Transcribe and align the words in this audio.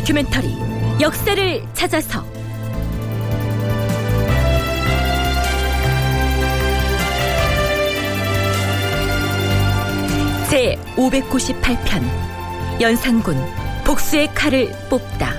다큐멘터리 0.00 0.56
역사를 1.00 1.62
찾아서. 1.74 2.24
제 10.48 10.76
598편 10.96 12.80
연산군 12.80 13.36
복수의 13.84 14.34
칼을 14.34 14.72
뽑다. 14.88 15.34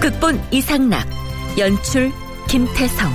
극본 0.00 0.40
이상락 0.52 1.06
연출 1.58 2.12
김태성 2.48 3.10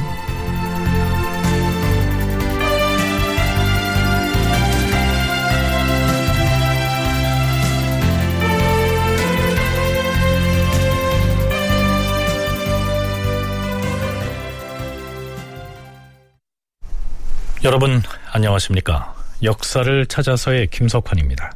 여러분 17.64 18.02
안녕하십니까? 18.32 19.14
역사를 19.44 20.06
찾아서의 20.08 20.66
김석환입니다. 20.72 21.52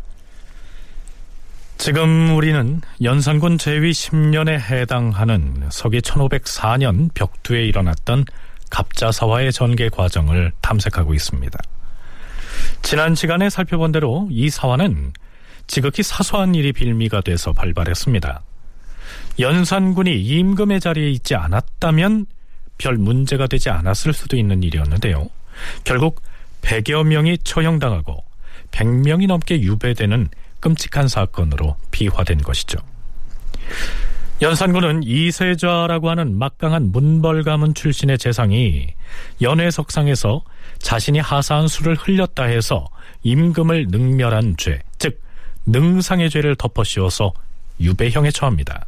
지금 1.79 2.35
우리는 2.35 2.81
연산군 3.01 3.57
제위 3.57 3.89
10년에 3.89 4.59
해당하는 4.59 5.67
서기 5.71 6.01
1504년 6.01 7.11
벽두에 7.15 7.65
일어났던 7.65 8.25
갑자사화의 8.69 9.51
전개 9.51 9.89
과정을 9.89 10.51
탐색하고 10.61 11.15
있습니다. 11.15 11.57
지난 12.83 13.15
시간에 13.15 13.49
살펴본 13.49 13.91
대로 13.91 14.27
이 14.29 14.51
사화는 14.51 15.11
지극히 15.65 16.03
사소한 16.03 16.53
일이 16.53 16.71
빌미가 16.71 17.21
돼서 17.21 17.51
발발했습니다. 17.51 18.43
연산군이 19.39 20.21
임금의 20.21 20.81
자리에 20.81 21.09
있지 21.09 21.33
않았다면 21.33 22.27
별 22.77 22.97
문제가 22.97 23.47
되지 23.47 23.71
않았을 23.71 24.13
수도 24.13 24.37
있는 24.37 24.61
일이었는데요. 24.61 25.29
결국 25.83 26.21
100여 26.61 27.03
명이 27.05 27.39
처형당하고 27.43 28.23
100명이 28.71 29.27
넘게 29.27 29.61
유배되는 29.61 30.29
끔찍한 30.59 31.07
사건으로 31.07 31.75
비화된 31.91 32.39
것이죠. 32.39 32.79
연산군은 34.41 35.03
이세좌라고 35.03 36.09
하는 36.09 36.37
막강한 36.37 36.91
문벌 36.91 37.43
가문 37.43 37.73
출신의 37.73 38.17
재상이 38.17 38.93
연회석상에서 39.41 40.43
자신이 40.79 41.19
하사한 41.19 41.67
술을 41.67 41.95
흘렸다 41.95 42.43
해서 42.43 42.87
임금을 43.23 43.87
능멸한 43.89 44.55
죄, 44.57 44.81
즉 44.97 45.21
능상의 45.65 46.29
죄를 46.29 46.55
덮어 46.55 46.83
씌워서 46.83 47.33
유배형에 47.79 48.31
처합니다. 48.31 48.85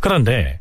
그런데 0.00 0.60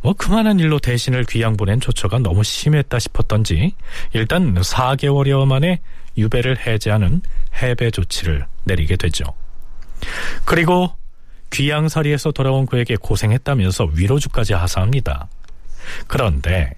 뭐 0.00 0.12
그만한 0.12 0.58
일로 0.60 0.78
대신을 0.78 1.24
귀양 1.24 1.56
보낸 1.56 1.80
조처가 1.80 2.20
너무 2.20 2.44
심했다 2.44 2.98
싶었던지 2.98 3.74
일단 4.12 4.54
4개월여 4.54 5.46
만에 5.46 5.80
유배를 6.16 6.66
해제하는 6.66 7.20
해배 7.54 7.90
조치를 7.90 8.46
내리게 8.64 8.96
되죠. 8.96 9.24
그리고 10.44 10.92
귀양살이에서 11.50 12.32
돌아온 12.32 12.66
그에게 12.66 12.96
고생했다면서 12.96 13.90
위로주까지 13.94 14.54
하사합니다. 14.54 15.28
그런데 16.06 16.72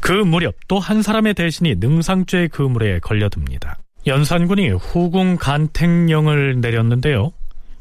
그 0.00 0.12
무렵 0.12 0.54
또 0.68 0.78
한 0.78 1.02
사람의 1.02 1.34
대신이 1.34 1.76
능상죄의 1.76 2.48
그물에 2.48 2.98
걸려듭니다. 3.00 3.78
연산군이 4.06 4.70
후궁 4.70 5.36
간택령을 5.36 6.60
내렸는데요. 6.60 7.32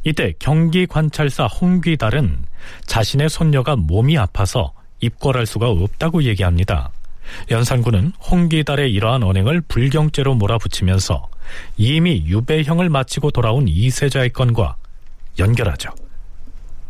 이때 0.03 0.33
경기 0.39 0.85
관찰사 0.85 1.45
홍귀달은 1.45 2.45
자신의 2.85 3.29
손녀가 3.29 3.75
몸이 3.75 4.17
아파서 4.17 4.73
입궐할 5.01 5.45
수가 5.45 5.69
없다고 5.69 6.23
얘기합니다. 6.23 6.91
연산군은 7.51 8.13
홍귀달의 8.31 8.91
이러한 8.93 9.21
언행을 9.23 9.61
불경죄로 9.61 10.35
몰아붙이면서 10.35 11.27
이미 11.75 12.23
유배형을 12.25 12.89
마치고 12.89 13.31
돌아온 13.31 13.67
이세자의 13.67 14.31
건과 14.31 14.75
연결하죠. 15.37 15.89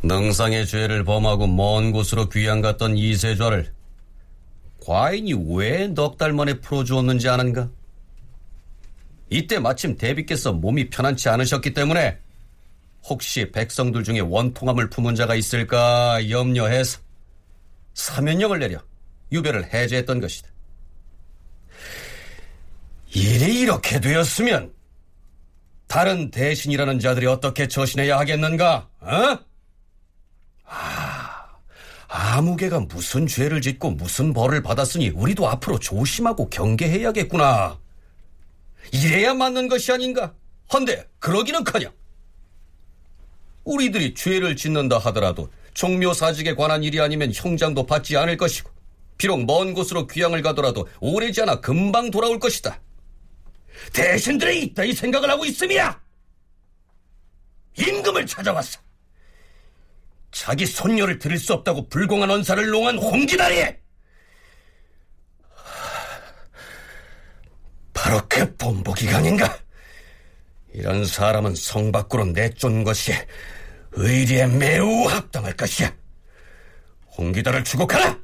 능상의 0.03 0.67
죄를 0.67 1.03
범하고 1.03 1.47
먼 1.47 1.91
곳으로 1.91 2.29
귀양 2.29 2.61
갔던 2.61 2.97
이세좌를 2.97 3.73
과인이 4.85 5.33
왜 5.55 5.87
넉 5.87 6.17
달 6.17 6.33
만에 6.33 6.53
풀어주었는지 6.61 7.27
아는가? 7.27 7.69
이때 9.29 9.59
마침 9.59 9.97
대비께서 9.97 10.53
몸이 10.53 10.89
편안치 10.89 11.27
않으셨기 11.29 11.73
때문에 11.73 12.19
혹시 13.09 13.51
백성들 13.51 14.03
중에 14.03 14.19
원통함을 14.19 14.89
품은 14.89 15.15
자가 15.15 15.35
있을까 15.35 16.29
염려해서 16.29 16.99
사면령을 17.93 18.59
내려 18.59 18.79
유배를 19.31 19.73
해제했던 19.73 20.19
것이다. 20.19 20.49
일이 23.13 23.61
이렇게 23.61 23.99
되었으면 23.99 24.73
다른 25.87 26.29
대신이라는 26.29 26.99
자들이 26.99 27.25
어떻게 27.27 27.67
처신해야 27.67 28.19
하겠는가? 28.19 28.89
어? 28.99 29.39
아, 30.65 31.47
아무개가 32.09 32.81
무슨 32.81 33.25
죄를 33.25 33.61
짓고 33.61 33.91
무슨 33.91 34.33
벌을 34.33 34.61
받았으니 34.61 35.09
우리도 35.09 35.47
앞으로 35.47 35.79
조심하고 35.79 36.49
경계해야겠구나. 36.49 37.79
이래야 38.91 39.33
맞는 39.33 39.69
것이 39.69 39.91
아닌가? 39.91 40.33
헌데 40.73 41.07
그러기는커녕 41.19 41.91
우리들이 43.67 44.13
죄를 44.13 44.55
짓는다 44.55 44.97
하더라도 44.97 45.51
종묘사직에 45.73 46.55
관한 46.55 46.83
일이 46.83 47.01
아니면 47.01 47.31
형장도 47.33 47.85
받지 47.85 48.15
않을 48.15 48.37
것이고 48.37 48.71
비록 49.17 49.43
먼 49.45 49.73
곳으로 49.73 50.07
귀향을 50.07 50.41
가더라도 50.41 50.87
오래지 51.01 51.41
않아 51.41 51.59
금방 51.59 52.09
돌아올 52.09 52.39
것이다. 52.39 52.79
대신들이 53.93 54.63
있다 54.63 54.85
이 54.85 54.93
생각을 54.93 55.29
하고 55.29 55.45
있음이야. 55.45 55.99
임금을 57.77 58.25
찾아왔어. 58.25 58.79
자기 60.31 60.65
손녀를 60.65 61.19
들을 61.19 61.37
수 61.37 61.53
없다고 61.53 61.89
불공한 61.89 62.31
언사를 62.31 62.65
농한 62.69 62.97
홍기다리. 62.97 63.75
바로 67.93 68.21
그 68.29 68.55
본보기관인가? 68.55 69.59
이런 70.73 71.05
사람은 71.05 71.55
성 71.55 71.91
밖으로 71.91 72.25
내쫓는 72.25 72.83
것이 72.83 73.11
의리에 73.97 74.45
매우 74.47 75.07
합당할 75.07 75.53
것이야. 75.53 75.91
홍기달을 77.17 77.63
추국하라! 77.63 78.17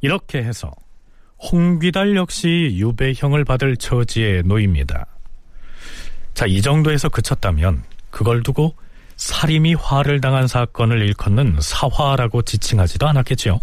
이렇게 0.00 0.38
해서 0.38 0.72
홍귀달 1.40 2.16
역시 2.16 2.74
유배형을 2.78 3.44
받을 3.44 3.76
처지에 3.76 4.42
놓입니다. 4.42 5.06
자, 6.34 6.46
이 6.46 6.60
정도에서 6.60 7.08
그쳤다면 7.08 7.84
그걸 8.10 8.42
두고 8.42 8.74
살인이 9.16 9.74
화를 9.74 10.20
당한 10.20 10.46
사건을 10.48 11.00
일컫는 11.02 11.58
사화라고 11.60 12.42
지칭하지도 12.42 13.06
않았겠죠. 13.06 13.60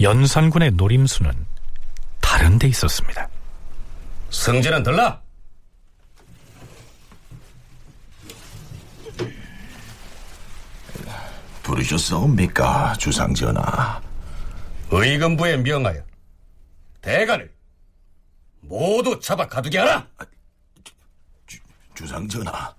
연산군의 0.00 0.72
노림수는 0.72 1.32
다른 2.20 2.58
데 2.58 2.68
있었습니다. 2.68 3.28
승진은 4.30 4.82
들라! 4.82 5.25
부르셨사옵니까, 11.66 12.94
주상전하? 12.94 14.00
의금부에 14.92 15.56
명하여 15.56 16.00
대가를 17.00 17.52
모두 18.60 19.18
잡아 19.18 19.48
가두게 19.48 19.78
하라! 19.78 20.06
주상전하, 21.94 22.72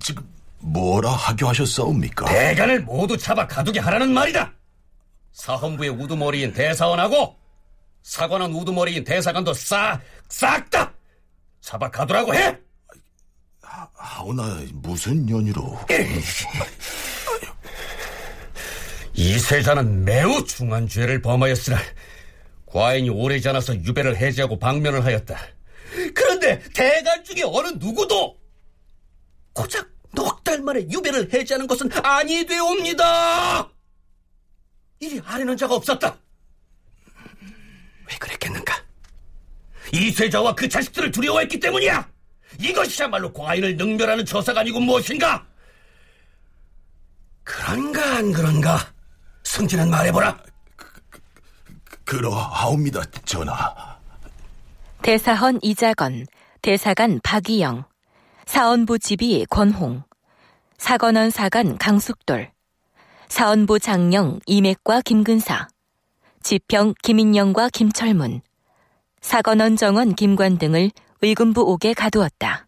지금 0.00 0.28
뭐라 0.58 1.12
하교 1.12 1.46
하셨사옵니까? 1.48 2.24
대간을 2.26 2.82
모두 2.82 3.16
잡아 3.16 3.46
가두게 3.46 3.78
하라는 3.78 4.12
말이다! 4.12 4.52
사헌부의 5.32 5.90
우두머리인 5.90 6.52
대사원하고 6.52 7.36
사관원 8.02 8.52
우두머리인 8.52 9.04
대사관도 9.04 9.54
싹, 9.54 10.00
싹 10.28 10.68
다 10.70 10.92
잡아 11.60 11.88
가두라고 11.88 12.34
해! 12.34 12.58
하오나 13.94 14.64
무슨 14.74 15.28
연유로? 15.30 15.78
이 19.16 19.38
세자는 19.38 20.04
매우 20.04 20.44
중한 20.44 20.86
죄를 20.86 21.22
범하였으나 21.22 21.78
과인이 22.66 23.08
오래지 23.08 23.48
않아서 23.48 23.74
유배를 23.74 24.16
해제하고 24.16 24.58
방면을 24.58 25.04
하였다. 25.04 25.38
그런데 26.14 26.62
대간 26.74 27.24
중에 27.24 27.42
어느 27.44 27.68
누구도 27.76 28.36
고작 29.54 29.88
넉 30.14 30.44
달 30.44 30.60
만에 30.60 30.80
유배를 30.90 31.32
해제하는 31.32 31.66
것은 31.66 31.90
아니되옵니다. 32.02 33.68
이리 35.00 35.20
아래는 35.24 35.56
자가 35.56 35.74
없었다. 35.74 36.16
왜 38.08 38.16
그랬겠는가? 38.18 38.84
이세자와 39.92 40.54
그 40.54 40.68
자식들을 40.68 41.10
두려워했기 41.10 41.58
때문이야. 41.58 42.08
이것이야말로 42.60 43.32
과인을 43.32 43.76
능멸하는 43.76 44.24
처사가 44.24 44.60
아니고 44.60 44.80
무엇인가? 44.80 45.46
그런가 47.42 48.16
안 48.16 48.32
그런가? 48.32 48.95
승진은 49.46 49.90
말해보라. 49.90 50.36
그러하옵니다, 52.04 53.02
전하. 53.24 53.96
대사헌 55.02 55.60
이자건, 55.62 56.26
대사관 56.62 57.20
박이영, 57.22 57.84
사원부 58.44 58.98
지비 58.98 59.46
권홍, 59.48 60.02
사건원 60.78 61.30
사관 61.30 61.78
강숙돌, 61.78 62.50
사원부 63.28 63.78
장령 63.78 64.40
이맥과 64.46 65.00
김근사, 65.02 65.68
지평 66.42 66.94
김인영과 67.02 67.70
김철문, 67.70 68.42
사건원 69.20 69.76
정원 69.76 70.14
김관 70.14 70.58
등을 70.58 70.90
의군부 71.22 71.62
옥에 71.62 71.94
가두었다. 71.94 72.65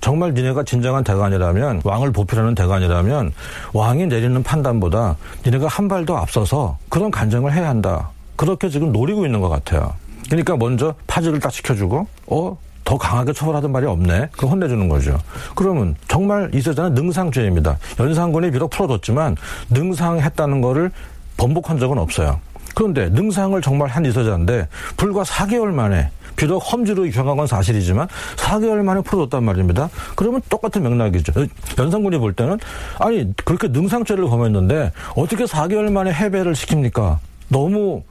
정말 0.00 0.34
니네가 0.34 0.64
진정한 0.64 1.02
대관이라면 1.02 1.80
왕을 1.84 2.12
보필하는 2.12 2.54
대관이라면 2.54 3.32
왕이 3.72 4.06
내리는 4.06 4.42
판단보다 4.42 5.16
니네가 5.46 5.66
한 5.68 5.88
발 5.88 6.04
더 6.04 6.16
앞서서 6.16 6.76
그런 6.88 7.10
간정을 7.10 7.52
해야 7.52 7.68
한다. 7.68 8.10
그렇게 8.36 8.68
지금 8.68 8.92
노리고 8.92 9.24
있는 9.24 9.40
것 9.40 9.48
같아요. 9.48 9.94
그러니까 10.28 10.56
먼저 10.56 10.94
파지를 11.06 11.40
딱 11.40 11.52
시켜주고 11.52 12.06
어? 12.26 12.58
더 12.84 12.98
강하게 12.98 13.32
처벌하던 13.32 13.72
말이 13.72 13.86
없네. 13.86 14.28
그걸 14.32 14.50
혼내주는 14.50 14.88
거죠. 14.88 15.18
그러면 15.54 15.94
정말 16.08 16.50
이 16.54 16.60
세자는 16.60 16.92
능상죄입니다. 16.94 17.78
연산군이 17.98 18.50
비록 18.50 18.68
풀어줬지만 18.70 19.36
능상했다는 19.70 20.60
거를 20.60 20.90
번복한 21.38 21.78
적은 21.78 21.96
없어요. 21.98 22.40
그런데 22.74 23.08
능상을 23.08 23.58
정말 23.62 23.88
한 23.88 24.04
이세자인데 24.04 24.68
불과 24.96 25.22
4개월 25.22 25.68
만에 25.68 26.10
비록 26.36 26.58
험지로 26.58 27.04
경한 27.10 27.36
건 27.36 27.46
사실이지만 27.46 28.08
4개월 28.36 28.82
만에 28.82 29.00
풀어줬단 29.02 29.44
말입니다. 29.44 29.88
그러면 30.16 30.40
똑같은 30.48 30.82
맥락이죠. 30.82 31.32
연산군이 31.78 32.18
볼 32.18 32.32
때는 32.32 32.58
아니 32.98 33.32
그렇게 33.44 33.68
능상죄를 33.68 34.24
범했는데 34.24 34.92
어떻게 35.16 35.44
4개월 35.44 35.90
만에 35.90 36.12
해배를 36.12 36.52
시킵니까? 36.52 37.18
너무 37.48 38.02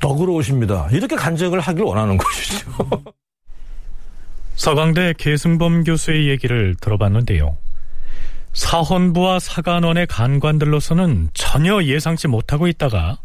너그러우십니다. 0.00 0.88
이렇게 0.92 1.16
간증을 1.16 1.60
하길 1.60 1.84
원하는 1.84 2.16
것이죠. 2.16 2.70
서강대 4.56 5.14
계승범 5.18 5.84
교수의 5.84 6.28
얘기를 6.28 6.76
들어봤는데요. 6.80 7.56
사헌부와 8.52 9.40
사관원의 9.40 10.06
간관들로서는 10.06 11.30
전혀 11.34 11.82
예상치 11.82 12.28
못하고 12.28 12.68
있다가 12.68 13.18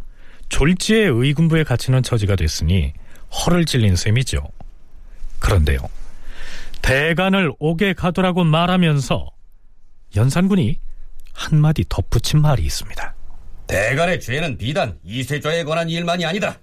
졸지에 0.50 1.06
의군부에 1.06 1.64
갇히는 1.64 2.02
처지가 2.02 2.36
됐으니 2.36 2.94
허를 3.32 3.66
찔린 3.66 3.96
셈이죠. 3.96 4.48
그런데요. 5.40 5.80
대간을 6.82 7.52
옥에 7.60 7.94
가두라고 7.94 8.44
말하면서 8.44 9.30
연산군이 10.16 10.80
한마디 11.34 11.86
덧붙인 11.88 12.42
말이 12.42 12.64
있습니다. 12.64 13.16
대간의 13.68 14.20
죄는 14.20 14.58
비단 14.58 15.00
이세좌에 15.04 15.64
관한 15.64 15.90
일만이 15.90 16.26
아니다. 16.26 16.60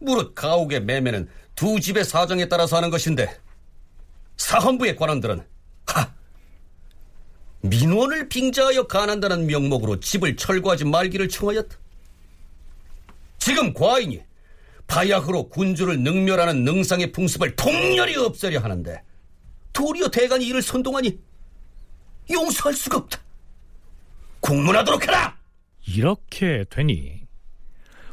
무릇 0.00 0.34
가옥의 0.34 0.82
매매는 0.82 1.28
두 1.54 1.78
집의 1.80 2.04
사정에 2.04 2.48
따라서 2.48 2.76
하는 2.76 2.90
것인데 2.90 3.34
사헌부의 4.36 4.96
관원들은 4.96 5.46
하 5.86 6.12
민원을 7.62 8.28
빙자하여 8.28 8.88
간한다는 8.88 9.46
명목으로 9.46 10.00
집을 10.00 10.36
철거하지 10.36 10.84
말기를 10.84 11.28
청하였다. 11.28 11.76
지금 13.38 13.72
과인이 13.72 14.20
바야흐로 14.86 15.48
군주를 15.48 16.00
능멸하는 16.00 16.64
능상의 16.64 17.12
풍습을 17.12 17.56
통렬히 17.56 18.16
없애려 18.16 18.60
하는데 18.60 19.02
도리어 19.72 20.08
대간이 20.08 20.46
이를 20.46 20.62
선동하니 20.62 21.18
용서할 22.30 22.74
수가 22.74 22.98
없다. 22.98 23.18
국문하도록 24.40 25.08
하라! 25.08 25.36
이렇게 25.86 26.64
되니 26.70 27.22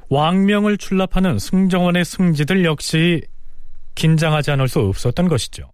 왕명을 0.10 0.78
출납하는 0.78 1.40
승정원의 1.40 2.04
승지들 2.04 2.66
역시 2.66 3.22
긴장하지 3.96 4.52
않을 4.52 4.68
수 4.68 4.80
없었던 4.80 5.28
것이죠. 5.28 5.72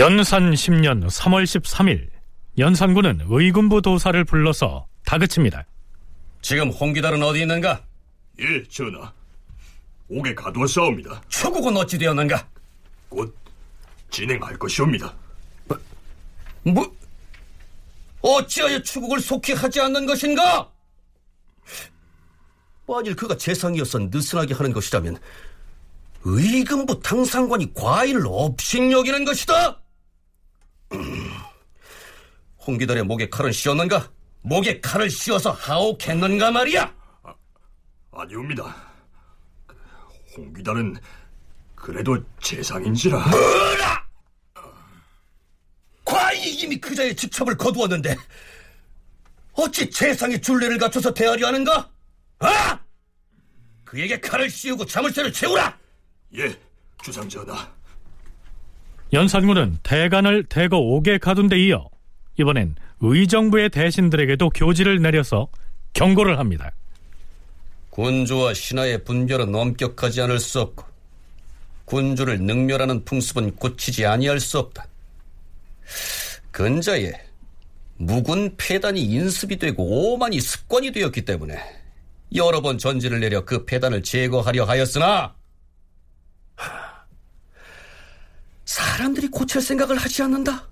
연산 0.00 0.50
10년 0.54 1.10
3월 1.10 1.44
13일 1.44 2.08
연산군은 2.56 3.26
의군부 3.28 3.82
도사를 3.82 4.24
불러서 4.24 4.86
다그칩니다. 5.04 5.66
지금 6.40 6.70
홍기달은 6.70 7.22
어디 7.22 7.42
있는가? 7.42 7.84
예, 8.38 8.62
전하. 8.70 9.12
옥에 10.08 10.34
가두었사옵니다. 10.34 11.20
초국은 11.28 11.76
어찌 11.76 11.98
되었는가? 11.98 12.48
곧 13.10 13.36
진행할 14.08 14.56
것이옵니다. 14.56 15.14
뭐, 16.62 16.96
어찌하여 18.22 18.80
추국을 18.80 19.20
속히 19.20 19.52
하지 19.52 19.82
않는 19.82 20.06
것인가? 20.06 20.70
만일 22.88 23.14
그가 23.14 23.36
재상이어서 23.36 23.98
느슨하게 23.98 24.54
하는 24.54 24.72
것이라면 24.72 25.18
의금부 26.24 27.00
당상관이 27.00 27.74
과인을 27.74 28.22
업신 28.26 28.92
여기는 28.92 29.26
것이다. 29.26 29.79
음, 30.92 31.30
홍기달의 32.66 33.04
목에 33.04 33.28
칼은 33.28 33.52
씌었는가? 33.52 34.10
목에 34.42 34.80
칼을 34.80 35.10
씌워서 35.10 35.52
하옥했는가 35.52 36.50
말이야. 36.50 36.94
아니옵니다. 38.12 38.76
홍기달은 40.36 40.96
그래도 41.74 42.18
재상인지라. 42.42 43.18
뭐라! 43.28 44.04
과인이 46.04 46.50
이미 46.54 46.76
그자의 46.76 47.14
직첩을 47.14 47.56
거두었는데 47.56 48.16
어찌 49.52 49.88
재상의 49.90 50.40
줄례를 50.40 50.78
갖춰서 50.78 51.12
대하려 51.14 51.46
하는가? 51.48 51.88
아! 52.40 52.80
그에게 53.84 54.20
칼을 54.20 54.50
씌우고 54.50 54.86
자물쇠를 54.86 55.32
채우라! 55.32 55.78
예, 56.36 56.60
주상 57.02 57.28
전하. 57.28 57.68
연산군은 59.12 59.78
대간을 59.82 60.44
대거 60.44 60.78
옥에 60.78 61.18
가둔 61.18 61.48
데 61.48 61.58
이어 61.58 61.88
이번엔 62.38 62.76
의정부의 63.00 63.70
대신들에게도 63.70 64.50
교지를 64.50 65.02
내려서 65.02 65.48
경고를 65.92 66.38
합니다. 66.38 66.70
군주와 67.90 68.54
신하의 68.54 69.04
분별은 69.04 69.54
엄격하지 69.54 70.22
않을 70.22 70.38
수 70.38 70.60
없고 70.60 70.84
군주를 71.86 72.40
능멸하는 72.40 73.04
풍습은 73.04 73.56
고치지 73.56 74.06
아니할 74.06 74.38
수 74.38 74.58
없다. 74.58 74.86
근자에 76.52 77.12
묵은 77.96 78.56
폐단이 78.56 79.02
인습이 79.02 79.58
되고 79.58 79.82
오만이 80.14 80.40
습관이 80.40 80.92
되었기 80.92 81.24
때문에 81.24 81.58
여러 82.34 82.60
번 82.62 82.78
전지를 82.78 83.20
내려 83.20 83.44
그 83.44 83.64
폐단을 83.64 84.02
제거하려 84.02 84.64
하였으나 84.64 85.34
하, 86.54 87.04
사람들이 88.70 89.26
고칠 89.26 89.60
생각을 89.60 89.96
하지 89.96 90.22
않는다. 90.22 90.68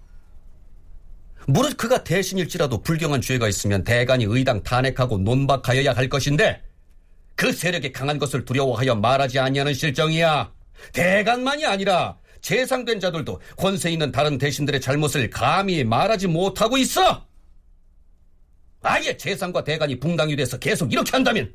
무릇 1.49 1.77
그가 1.77 2.05
대신일지라도 2.05 2.83
불경한 2.83 3.21
죄가 3.21 3.49
있으면 3.49 3.83
대간이 3.83 4.25
의당 4.29 4.63
탄핵하고 4.63 5.19
논박하여야 5.19 5.95
할 5.95 6.09
것인데 6.09 6.63
그 7.35 7.53
세력이 7.53 7.91
강한 7.91 8.21
것을 8.21 8.45
두려워하여 8.45 8.95
말하지 8.95 9.41
아니하는 9.41 9.75
실정이야. 9.75 10.53
대간만이 10.93 11.67
아니라 11.67 12.19
재상된 12.41 13.01
자들도 13.01 13.41
권세 13.57 13.91
있는 13.91 14.13
다른 14.13 14.39
대신들의 14.39 14.81
잘못을 14.81 15.29
감히 15.29 15.83
말하지 15.83 16.29
못하고 16.29 16.79
있어. 16.79 17.27
아예 18.83 19.17
재상과 19.17 19.65
대간이 19.65 19.99
붕당이 19.99 20.37
돼서 20.37 20.57
계속 20.57 20.93
이렇게 20.93 21.11
한다면 21.11 21.53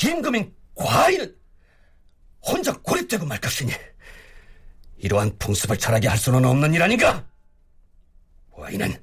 임금인 0.00 0.54
과인은 0.76 1.34
혼자 2.40 2.72
고립되고 2.72 3.26
말 3.26 3.40
것이니 3.40 3.72
이러한 5.02 5.36
풍습을 5.38 5.76
잘하게 5.76 6.08
할 6.08 6.16
수는 6.16 6.44
없는 6.44 6.74
일 6.74 6.82
아닌가? 6.82 7.24
과인은 8.52 8.94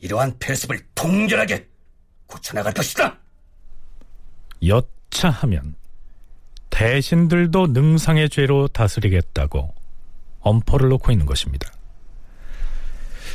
이러한 0.00 0.38
폐습을 0.38 0.80
통렬하게 0.94 1.66
고쳐나갈 2.26 2.74
것이다. 2.74 3.16
여차하면 4.66 5.76
대신들도 6.70 7.68
능상의 7.68 8.28
죄로 8.28 8.68
다스리겠다고 8.68 9.74
엄포를 10.40 10.88
놓고 10.88 11.12
있는 11.12 11.26
것입니다. 11.26 11.70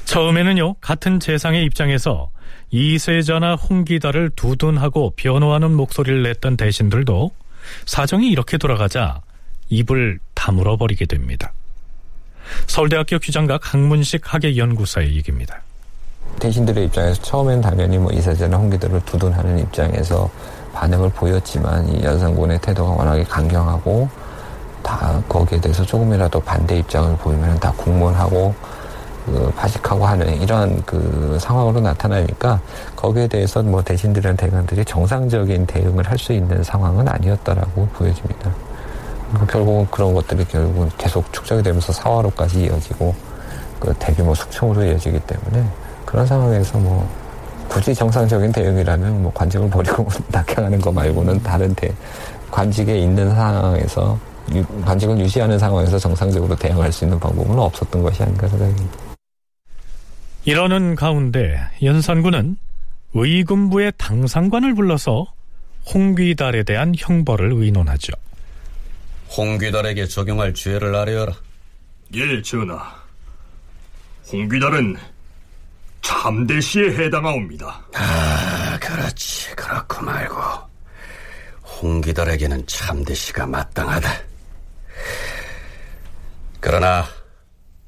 처음에는요, 0.05 0.75
같은 0.75 1.19
재상의 1.19 1.63
입장에서 1.65 2.31
이세자나 2.71 3.55
홍기다를 3.55 4.31
두둔하고 4.35 5.11
변호하는 5.15 5.71
목소리를 5.73 6.23
냈던 6.23 6.57
대신들도 6.57 7.31
사정이 7.85 8.29
이렇게 8.29 8.57
돌아가자 8.57 9.21
입을 9.69 10.19
다물어 10.33 10.77
버리게 10.77 11.05
됩니다. 11.05 11.53
서울대학교 12.67 13.19
규장각 13.19 13.73
학문식 13.73 14.21
학예연구사의 14.33 15.15
얘기입니다. 15.15 15.61
대신들의 16.39 16.85
입장에서 16.85 17.21
처음엔 17.21 17.61
당연히 17.61 17.97
뭐 17.97 18.11
이세자나 18.11 18.57
홍기들을 18.57 19.01
두둔하는 19.05 19.59
입장에서 19.59 20.29
반응을 20.73 21.09
보였지만 21.11 21.87
이 21.89 22.03
연산군의 22.03 22.59
태도가 22.59 22.91
워낙에 22.91 23.23
강경하고 23.23 24.09
다 24.83 25.21
거기에 25.29 25.59
대해서 25.61 25.83
조금이라도 25.85 26.39
반대 26.41 26.77
입장을 26.77 27.15
보이면 27.17 27.59
다 27.59 27.71
국문하고 27.77 28.53
그 29.25 29.51
파직하고 29.55 30.05
하는 30.05 30.39
이러한 30.41 30.83
그 30.85 31.37
상황으로 31.41 31.79
나타나니까 31.79 32.59
거기에 32.95 33.27
대해서 33.27 33.63
뭐 33.63 33.81
대신들이나 33.81 34.35
대관들이 34.35 34.85
정상적인 34.85 35.65
대응을 35.65 36.07
할 36.07 36.17
수 36.19 36.33
있는 36.33 36.61
상황은 36.63 37.07
아니었다라고 37.07 37.87
보여집니다. 37.93 38.51
결국은 39.45 39.85
그런 39.91 40.13
것들이 40.13 40.45
결국은 40.45 40.89
계속 40.97 41.31
축적이 41.33 41.63
되면서 41.63 41.91
사화로까지 41.91 42.65
이어지고 42.65 43.13
그 43.79 43.93
대규모 43.99 44.33
숙청으로 44.33 44.83
이어지기 44.83 45.19
때문에 45.19 45.67
그런 46.05 46.25
상황에서 46.25 46.77
뭐 46.77 47.07
굳이 47.67 47.93
정상적인 47.93 48.51
대응이라면 48.51 49.23
뭐 49.23 49.33
관직을 49.33 49.69
버리고 49.69 50.07
낙향하는 50.31 50.79
거 50.79 50.91
말고는 50.91 51.43
다른 51.43 51.73
대 51.75 51.91
관직에 52.51 52.97
있는 52.97 53.33
상황에서 53.35 54.17
유, 54.53 54.63
관직을 54.85 55.17
유지하는 55.19 55.57
상황에서 55.57 55.97
정상적으로 55.97 56.55
대응할 56.55 56.91
수 56.91 57.03
있는 57.03 57.19
방법은 57.19 57.57
없었던 57.57 58.01
것이 58.01 58.23
아닌가 58.23 58.47
생각합니다. 58.47 58.97
이러는 60.45 60.95
가운데 60.95 61.59
연산군은 61.81 62.57
의군부의 63.13 63.93
당상관을 63.97 64.75
불러서 64.75 65.25
홍귀달에 65.93 66.63
대한 66.63 66.93
형벌을 66.95 67.51
의논하죠. 67.53 68.13
홍귀달에게 69.29 70.07
적용할 70.07 70.53
죄를 70.53 70.95
아뢰어라. 70.95 71.33
예, 72.13 72.41
전하. 72.41 72.95
홍귀달은 74.31 74.97
참대시에 76.01 76.95
해당하옵니다. 76.97 77.85
아, 77.95 78.77
그렇지. 78.79 79.55
그렇고 79.55 80.01
말고. 80.03 80.35
홍귀달에게는 81.81 82.65
참대시가 82.67 83.45
마땅하다. 83.47 84.09
그러나 86.59 87.05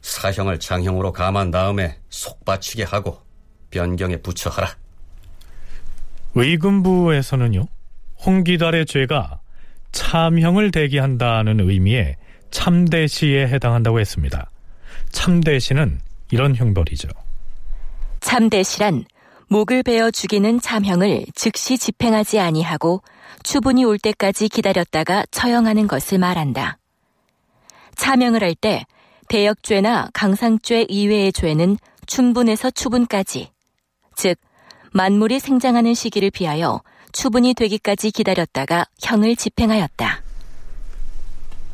사형을 0.02 0.60
장형으로 0.60 1.12
감한 1.12 1.52
다음에 1.52 2.00
속바치게 2.10 2.84
하고 2.84 3.22
변경에 3.70 4.18
부처하라. 4.18 4.76
의군부에서는요, 6.36 7.68
홍기달의 8.26 8.86
죄가 8.86 9.40
참형을 9.92 10.72
대기한다는 10.72 11.60
의미의 11.60 12.16
참대시에 12.52 13.48
해당한다고 13.48 14.00
했습니다. 14.00 14.50
참대시는 15.12 16.00
이런 16.32 16.56
형벌이죠. 16.56 17.08
참대시란 18.20 19.06
목을 19.50 19.84
베어 19.84 20.12
죽이는 20.12 20.60
참형을 20.60 21.26
즉시 21.34 21.78
집행하지 21.78 22.40
아니하고 22.40 23.02
추분이 23.44 23.86
올 23.86 23.98
때까지 23.98 24.50
기다렸다가 24.50 25.24
처형하는 25.32 25.88
것을 25.88 26.18
말한다. 26.18 26.78
참형을 27.96 28.44
할 28.44 28.56
때 28.56 28.86
대역죄나 29.30 30.10
강상죄 30.14 30.86
이외의 30.88 31.34
죄는 31.34 31.78
춘분에서 32.06 32.72
추분까지, 32.72 33.52
즉 34.16 34.38
만물이 34.94 35.40
생장하는 35.40 35.94
시기를 35.94 36.32
비하여 36.32 36.82
추분이 37.12 37.54
되기까지 37.54 38.12
기다렸다가 38.12 38.86
형을 39.02 39.36
집행하였다. 39.36 40.24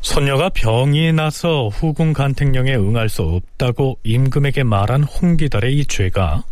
손녀가 0.00 0.50
병이 0.50 1.12
나서 1.14 1.68
후궁 1.68 2.12
간택령에 2.12 2.74
응할 2.74 3.08
수 3.08 3.22
없다고 3.22 3.98
임금에게 4.04 4.62
말한 4.62 5.02
홍기달의 5.04 5.78
이 5.78 5.86
죄가 5.86 6.44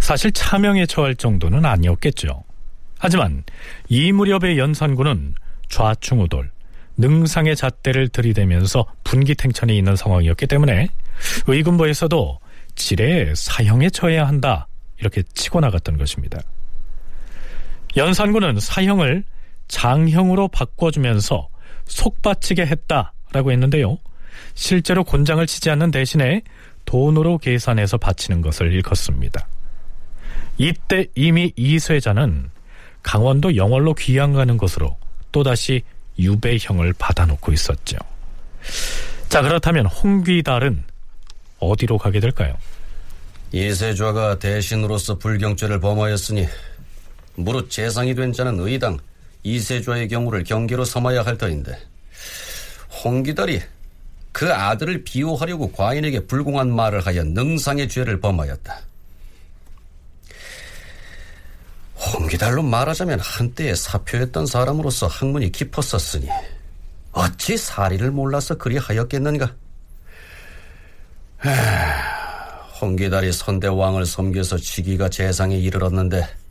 사실 0.00 0.30
차명에 0.30 0.86
처할 0.86 1.16
정도는 1.16 1.64
아니었겠죠. 1.64 2.44
하지만 2.98 3.42
이 3.88 4.12
무렵의 4.12 4.58
연산군은 4.58 5.34
좌충우돌, 5.68 6.52
능상의 6.98 7.56
잣대를 7.56 8.08
들이대면서 8.10 8.86
분기탱천에 9.02 9.74
있는 9.74 9.96
상황이었기 9.96 10.46
때문에 10.46 10.88
의군부에서도 11.48 12.38
지레 12.76 13.34
사형에 13.34 13.90
처해야 13.90 14.26
한다 14.26 14.68
이렇게 14.98 15.22
치고 15.34 15.58
나갔던 15.60 15.98
것입니다. 15.98 16.40
연산군은 17.96 18.60
사형을 18.60 19.24
장형으로 19.68 20.48
바꿔주면서 20.48 21.48
속바치게 21.84 22.66
했다라고 22.66 23.52
했는데요. 23.52 23.98
실제로 24.54 25.04
곤장을 25.04 25.44
치지 25.46 25.70
않는 25.70 25.90
대신에 25.90 26.42
돈으로 26.84 27.38
계산해서 27.38 27.96
바치는 27.98 28.42
것을 28.42 28.72
일컫습니다. 28.72 29.46
이때 30.58 31.06
이미 31.14 31.52
이세자는 31.56 32.50
강원도 33.02 33.56
영월로 33.56 33.94
귀양 33.94 34.32
가는 34.32 34.56
것으로 34.56 34.96
또다시 35.32 35.82
유배형을 36.18 36.92
받아놓고 36.98 37.52
있었죠. 37.52 37.96
자, 39.28 39.42
그렇다면 39.42 39.86
홍귀달은 39.86 40.84
어디로 41.58 41.98
가게 41.98 42.20
될까요? 42.20 42.54
이세좌가 43.52 44.38
대신으로서 44.38 45.18
불경죄를 45.18 45.80
범하였으니 45.80 46.46
무릇 47.34 47.70
재상이 47.70 48.14
된 48.14 48.32
자는 48.32 48.58
의당 48.60 48.98
이세좌의 49.42 50.08
경우를 50.08 50.44
경계로 50.44 50.84
삼아야 50.84 51.22
할 51.22 51.36
터인데 51.36 51.78
홍기달이 53.04 53.60
그 54.32 54.52
아들을 54.52 55.04
비호하려고 55.04 55.72
과인에게 55.72 56.26
불공한 56.26 56.74
말을 56.74 57.06
하여 57.06 57.22
능상의 57.22 57.88
죄를 57.88 58.20
범하였다. 58.20 58.80
홍기달로 62.14 62.62
말하자면 62.62 63.20
한때의 63.20 63.76
사표였던 63.76 64.46
사람으로서 64.46 65.06
학문이 65.06 65.52
깊었었으니 65.52 66.28
어찌 67.12 67.56
사리를 67.56 68.10
몰라서 68.10 68.56
그리 68.56 68.78
하였겠는가? 68.78 69.54
하, 71.36 71.50
홍기달이 72.80 73.32
선대왕을 73.32 74.06
섬겨서 74.06 74.56
직위가 74.56 75.08
재상에 75.10 75.56
이르렀는데 75.58 76.41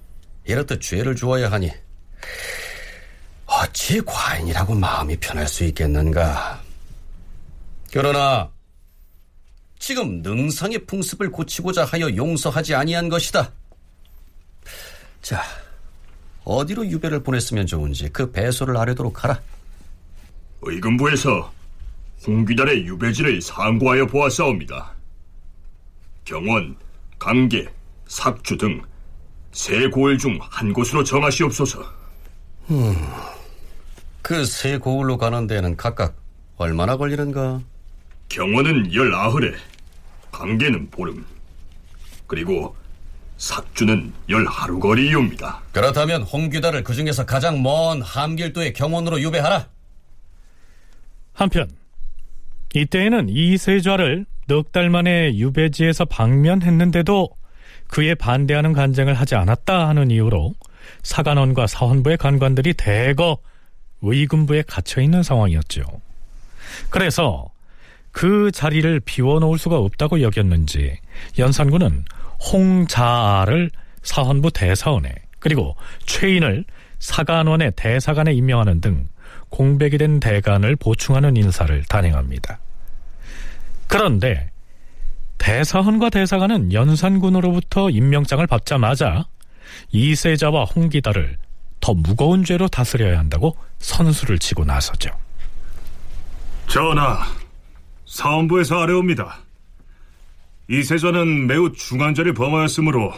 이렇듯 0.46 0.82
죄를 0.82 1.16
주어야 1.16 1.52
하니 1.52 1.72
어찌 3.46 4.02
과인이라고 4.02 4.76
마음이 4.76 5.18
편할 5.18 5.48
수 5.48 5.64
있겠는가? 5.66 6.62
그러나 7.92 8.50
지금 9.78 10.22
능상의 10.22 10.86
풍습을 10.86 11.32
고치고자 11.32 11.86
하여 11.86 12.16
용서하지 12.16 12.76
아니한 12.76 13.10
것이다. 13.10 13.52
자, 15.22 15.44
어디로 16.44 16.88
유배를 16.88 17.24
보냈으면 17.24 17.66
좋은지 17.66 18.10
그 18.10 18.32
배소를 18.32 18.78
아뢰도록 18.78 19.24
하라. 19.24 19.40
의금부에서 20.62 21.52
홍귀달의 22.26 22.86
유배지를 22.86 23.42
상고하여 23.42 24.06
보았사옵니다. 24.06 24.94
경원, 26.24 26.76
강계, 27.18 27.68
삭주 28.08 28.58
등 28.58 28.82
세 29.52 29.88
고을 29.88 30.18
중 30.18 30.38
한 30.42 30.72
곳으로 30.74 31.04
정하시옵소서. 31.04 31.84
음, 32.72 32.96
그 34.22 34.46
세 34.46 34.78
고을로 34.78 35.18
가는 35.18 35.48
데는 35.48 35.76
각각 35.76 36.16
얼마나 36.58 36.96
걸리는가? 36.98 37.62
경원은 38.30 38.94
열아흘에, 38.94 39.54
강계는 40.32 40.90
보름, 40.90 41.26
그리고 42.28 42.76
삭주는 43.38 44.14
열하루 44.30 44.80
거리이옵니다. 44.80 45.62
그렇다면 45.74 46.22
홍귀달을 46.22 46.84
그 46.84 46.94
중에서 46.94 47.26
가장 47.26 47.62
먼 47.62 48.02
함길도의 48.02 48.74
경원으로 48.74 49.20
유배하라. 49.20 49.68
한편 51.34 51.70
이때에는 52.74 53.28
이 53.30 53.58
세좌를 53.58 54.26
넉 54.48 54.72
달 54.72 54.90
만에 54.90 55.36
유배지에서 55.36 56.06
방면했는데도 56.06 57.30
그에 57.92 58.16
반대하는 58.16 58.74
간쟁을 58.74 59.14
하지 59.14 59.36
않았다 59.36 59.88
하는 59.88 60.10
이유로 60.12 60.54
사관원과 61.04 61.68
사헌부의 61.68 62.18
간관들이 62.18 62.74
대거 62.74 63.38
의군부에 64.02 64.64
갇혀 64.66 65.02
있는 65.02 65.22
상황이었죠. 65.22 65.84
그래서 66.90 67.52
그 68.12 68.50
자리를 68.52 69.02
비워놓을 69.02 69.60
수가 69.60 69.78
없다고 69.78 70.22
여겼는지 70.22 70.98
연산군은 71.38 72.06
홍자아를 72.52 73.70
사헌부 74.04 74.52
대사원에 74.52 75.14
그리고 75.40 75.76
최인을 76.06 76.64
사간원의 77.00 77.74
대사관에 77.76 78.32
임명하는 78.34 78.80
등 78.80 79.08
공백이 79.50 79.98
된 79.98 80.22
대관을 80.22 80.78
보충하는 80.78 81.36
인사를 81.36 81.84
단행합니다. 81.90 82.60
그런데 83.88 84.51
대사헌과 85.42 86.12
대사관은 86.12 86.72
연산군으로부터 86.72 87.90
임명장을 87.90 88.46
받자마자 88.46 89.26
이세자와 89.92 90.66
홍기다를 90.66 91.36
더 91.80 91.96
무거운 91.96 92.44
죄로 92.44 92.68
다스려야 92.68 93.18
한다고 93.18 93.58
선수를 93.80 94.38
치고 94.38 94.66
나서죠. 94.66 95.10
전하, 96.68 97.26
사원부에서 98.06 98.84
아뢰옵니다. 98.84 99.40
이세자는 100.70 101.48
매우 101.48 101.74
중한 101.74 102.14
죄를 102.14 102.36
범하였으므로 102.36 103.12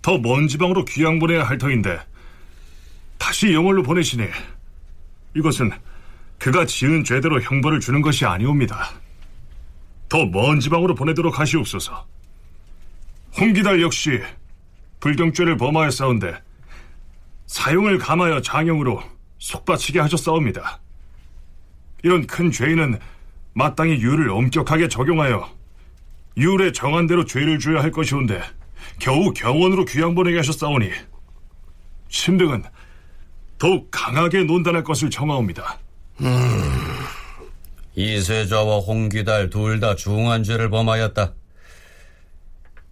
더 0.00 0.16
먼 0.16 0.48
지방으로 0.48 0.86
귀양 0.86 1.18
보내야 1.18 1.44
할 1.44 1.58
터인데 1.58 1.98
다시 3.18 3.52
영월로 3.52 3.82
보내시니 3.82 4.24
이것은 5.36 5.70
그가 6.38 6.64
지은 6.64 7.04
죄대로 7.04 7.38
형벌을 7.42 7.80
주는 7.80 8.00
것이 8.00 8.24
아니옵니다. 8.24 8.92
더 10.08 10.24
먼 10.26 10.60
지방으로 10.60 10.94
보내도록 10.94 11.38
하시옵소서. 11.38 12.06
홍기달 13.38 13.82
역시 13.82 14.20
불경죄를 15.00 15.56
범하였사온데 15.56 16.42
사용을 17.46 17.98
감하여 17.98 18.40
장형으로 18.40 19.02
속바치게 19.38 20.00
하셨사옵니다. 20.00 20.80
이런 22.02 22.26
큰 22.26 22.50
죄인은 22.50 22.98
마땅히 23.54 23.94
유를 24.00 24.30
엄격하게 24.30 24.88
적용하여 24.88 25.48
율에 26.36 26.72
정한 26.72 27.06
대로 27.06 27.24
죄를 27.24 27.58
줘야 27.58 27.82
할 27.82 27.90
것이온데 27.90 28.40
겨우 28.98 29.32
경원으로 29.32 29.84
귀양 29.84 30.14
보내게 30.14 30.36
하셨사오니 30.38 30.90
심등은 32.08 32.62
더욱 33.58 33.88
강하게 33.90 34.44
논단할 34.44 34.84
것을 34.84 35.10
정하옵니다. 35.10 35.78
이세좌와 37.98 38.78
홍귀달 38.78 39.50
둘 39.50 39.80
다 39.80 39.96
중한 39.96 40.44
죄를 40.44 40.70
범하였다. 40.70 41.34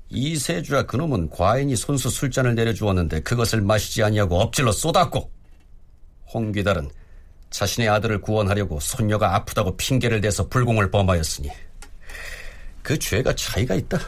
이세주와 0.08 0.86
그놈은 0.86 1.30
과인이 1.30 1.76
손수 1.76 2.10
술잔을 2.10 2.56
내려주었는데 2.56 3.20
그것을 3.20 3.60
마시지 3.60 4.02
아니하고 4.02 4.40
엎질러 4.40 4.72
쏟았고 4.72 5.30
홍귀달은 6.34 6.90
자신의 7.50 7.88
아들을 7.88 8.20
구원하려고 8.20 8.80
손녀가 8.80 9.36
아프다고 9.36 9.76
핑계를 9.76 10.20
대서 10.20 10.48
불공을 10.48 10.90
범하였으니 10.90 11.50
그 12.82 12.98
죄가 12.98 13.32
차이가 13.36 13.76
있다. 13.76 14.00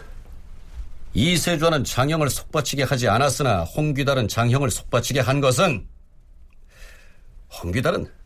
이세주와는 1.14 1.84
장형을 1.84 2.28
속바치게 2.28 2.82
하지 2.82 3.08
않았으나 3.08 3.62
홍귀달은 3.62 4.26
장형을 4.26 4.70
속바치게 4.70 5.20
한 5.20 5.40
것은 5.40 5.86
홍귀달은 7.62 8.17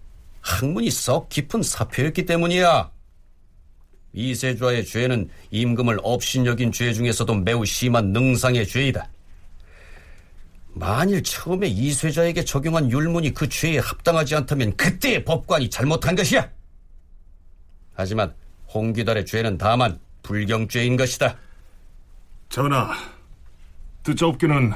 학문이 0.43 0.91
썩 0.91 1.29
깊은 1.29 1.63
사표였기 1.63 2.27
때문이야. 2.27 2.91
이세주와의 4.13 4.85
죄는 4.85 5.31
임금을 5.51 5.99
업신여긴 6.03 6.71
죄 6.73 6.93
중에서도 6.93 7.35
매우 7.37 7.65
심한 7.65 8.13
능상의 8.13 8.67
죄이다. 8.67 9.09
만일 10.75 11.23
처음에 11.23 11.69
이세자에게 11.69 12.45
적용한 12.45 12.91
율문이 12.91 13.33
그 13.35 13.49
죄에 13.49 13.79
합당하지 13.79 14.35
않다면 14.37 14.77
그때의 14.77 15.25
법관이 15.25 15.71
잘못한 15.71 16.15
것이야. 16.15 16.51
하지만 17.95 18.35
홍기달의 18.73 19.27
죄는 19.27 19.59
다만 19.59 19.99
불경죄인 20.23 20.97
것이다. 20.97 21.37
전하, 22.49 22.95
듣자옵기는 24.03 24.73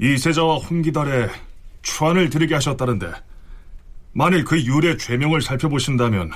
이세자와 0.00 0.58
홍기달에 0.58 1.28
추안을 1.82 2.30
드리게 2.30 2.54
하셨다는데 2.54 3.12
만일 4.14 4.44
그 4.44 4.60
율의 4.60 4.96
죄명을 4.98 5.42
살펴보신다면 5.42 6.30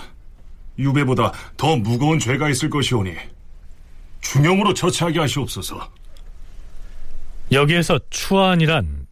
유배보다 0.78 1.32
더 1.56 1.76
무거운 1.76 2.18
죄가 2.18 2.50
있을 2.50 2.68
것이오니 2.70 3.14
중형으로 4.20 4.74
처치하게 4.74 5.20
하시옵소서. 5.20 5.88
여기에서 7.52 7.98
추안이란 8.10 9.06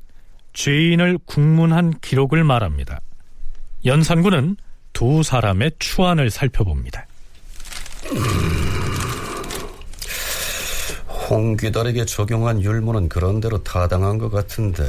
죄인을 0.53 1.19
국문한 1.25 2.01
기록을 2.01 2.45
말합니다. 2.45 3.01
연산군은 3.85 4.57
두 4.93 5.23
사람의 5.23 5.73
추안을 5.79 6.31
살펴봅니다. 6.31 7.07
홍귀달에게 11.31 12.05
적용한 12.05 12.63
율문은 12.63 13.09
그런대로 13.09 13.63
타당한 13.63 14.19
것 14.19 14.31
같은데. 14.31 14.83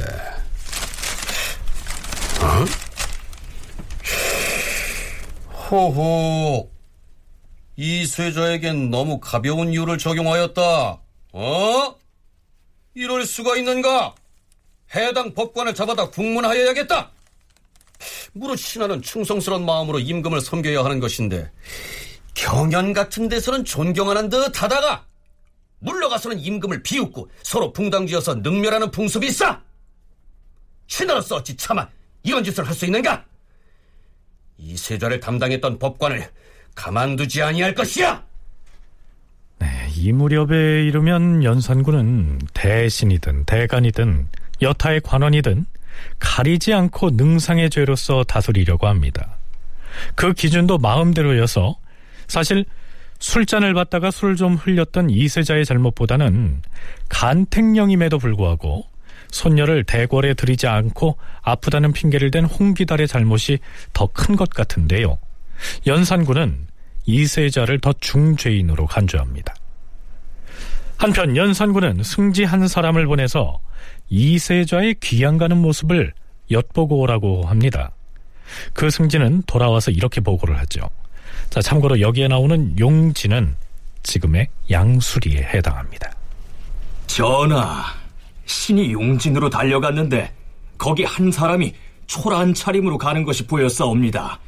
어? 2.40 2.87
호호. 5.70 6.70
이 7.76 8.06
쇠자에겐 8.06 8.90
너무 8.90 9.20
가벼운 9.20 9.72
율을 9.74 9.98
적용하였다. 9.98 11.00
어? 11.32 11.94
이럴 12.94 13.26
수가 13.26 13.56
있는가? 13.56 14.14
해당 14.94 15.34
법관을 15.34 15.74
잡아다 15.74 16.10
국문하여야겠다. 16.10 17.10
무릇 18.32 18.58
신하는 18.58 19.02
충성스러운 19.02 19.64
마음으로 19.66 19.98
임금을 19.98 20.40
섬겨야 20.40 20.84
하는 20.84 21.00
것인데 21.00 21.50
경연 22.34 22.92
같은 22.92 23.28
데서는 23.28 23.64
존경하는 23.64 24.28
듯 24.28 24.62
하다가 24.62 25.04
물러가서는 25.80 26.38
임금을 26.38 26.82
비웃고 26.82 27.30
서로 27.42 27.72
붕당지어서 27.72 28.36
능멸하는 28.36 28.90
풍습이 28.90 29.26
있어. 29.28 29.58
신하로서 30.86 31.36
어찌 31.36 31.56
차마 31.56 31.88
이런 32.22 32.42
짓을 32.42 32.66
할 32.66 32.74
수 32.74 32.86
있는가? 32.86 33.24
이 34.58 34.76
세자를 34.76 35.20
담당했던 35.20 35.78
법관을 35.78 36.28
가만두지 36.74 37.42
아니할 37.42 37.74
것이야. 37.74 38.22
네, 39.60 39.66
이 39.96 40.12
무렵에 40.12 40.84
이르면 40.84 41.44
연산군은 41.44 42.40
대신이든 42.54 43.44
대간이든 43.44 44.28
여타의 44.62 45.00
관원이든 45.00 45.66
가리지 46.18 46.72
않고 46.72 47.10
능상의 47.10 47.70
죄로서 47.70 48.24
다스리려고 48.24 48.86
합니다. 48.86 49.38
그 50.14 50.32
기준도 50.32 50.78
마음대로여서 50.78 51.76
사실 52.28 52.64
술잔을 53.18 53.74
받다가 53.74 54.12
술좀 54.12 54.54
흘렸던 54.54 55.10
이세자의 55.10 55.64
잘못보다는 55.64 56.62
간택령임에도 57.08 58.18
불구하고 58.18 58.86
손녀를 59.30 59.84
대궐에 59.84 60.34
들이지 60.34 60.66
않고 60.66 61.16
아프다는 61.42 61.92
핑계를 61.92 62.30
댄 62.30 62.44
홍기달의 62.44 63.08
잘못이 63.08 63.58
더 63.92 64.06
큰 64.08 64.36
것 64.36 64.50
같은데요. 64.50 65.18
연산군은 65.86 66.66
이세자를 67.06 67.80
더 67.80 67.92
중죄인으로 68.00 68.86
간주합니다. 68.86 69.54
한편 70.96 71.36
연산군은 71.36 72.02
승지 72.02 72.44
한 72.44 72.66
사람을 72.66 73.06
보내서 73.06 73.60
이세자의 74.08 74.96
귀양 75.00 75.38
가는 75.38 75.56
모습을 75.56 76.12
엿보고 76.50 76.98
오라고 77.00 77.44
합니다. 77.46 77.92
그 78.72 78.90
승지는 78.90 79.42
돌아와서 79.46 79.90
이렇게 79.90 80.20
보고를 80.20 80.58
하죠. 80.60 80.88
자, 81.50 81.60
참고로 81.60 82.00
여기에 82.00 82.28
나오는 82.28 82.78
용지는 82.78 83.54
지금의 84.02 84.48
양수리에 84.70 85.38
해당합니다. 85.42 86.10
전하, 87.06 87.84
신이 88.48 88.92
용진으로 88.92 89.50
달려갔는데 89.50 90.34
거기 90.78 91.04
한 91.04 91.30
사람이 91.30 91.74
초라한 92.06 92.54
차림으로 92.54 92.96
가는 92.96 93.22
것이 93.22 93.46
보였사옵니다. 93.46 94.40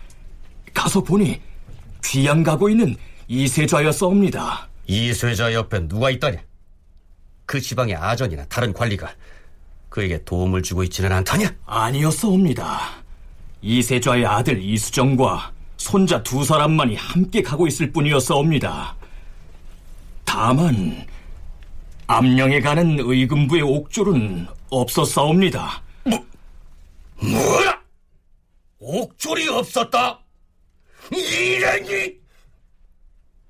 가서 0.73 1.03
보니 1.03 1.39
귀양 2.03 2.43
가고 2.43 2.71
있는 2.71 2.97
이세좌였사옵니다. 3.29 4.69
이세자 4.87 5.53
옆에 5.53 5.87
누가 5.87 6.11
있다냐? 6.11 6.39
그 7.45 7.61
지방의 7.61 7.95
아전이나 7.95 8.47
다른 8.47 8.73
관리가 8.73 9.13
그에게 9.91 10.25
도움을 10.25 10.63
주고 10.63 10.83
있지는 10.83 11.13
않다냐? 11.13 11.55
아니었사옵니다. 11.67 12.81
이세좌의 13.61 14.25
아들 14.25 14.63
이수정과 14.63 15.53
손자 15.77 16.23
두 16.23 16.43
사람만이 16.43 16.97
함께 16.97 17.43
가고 17.43 17.67
있을 17.67 17.93
뿐이었사옵니다. 17.93 18.97
다만 20.25 21.07
암령에 22.11 22.61
가는 22.61 22.99
의금부의 22.99 23.62
옥졸은 23.62 24.49
없었사옵니다. 24.68 25.81
뭐, 26.03 26.27
뭐야? 27.20 27.81
옥졸이 28.81 29.49
없었다? 29.49 30.18
이래니! 31.12 32.18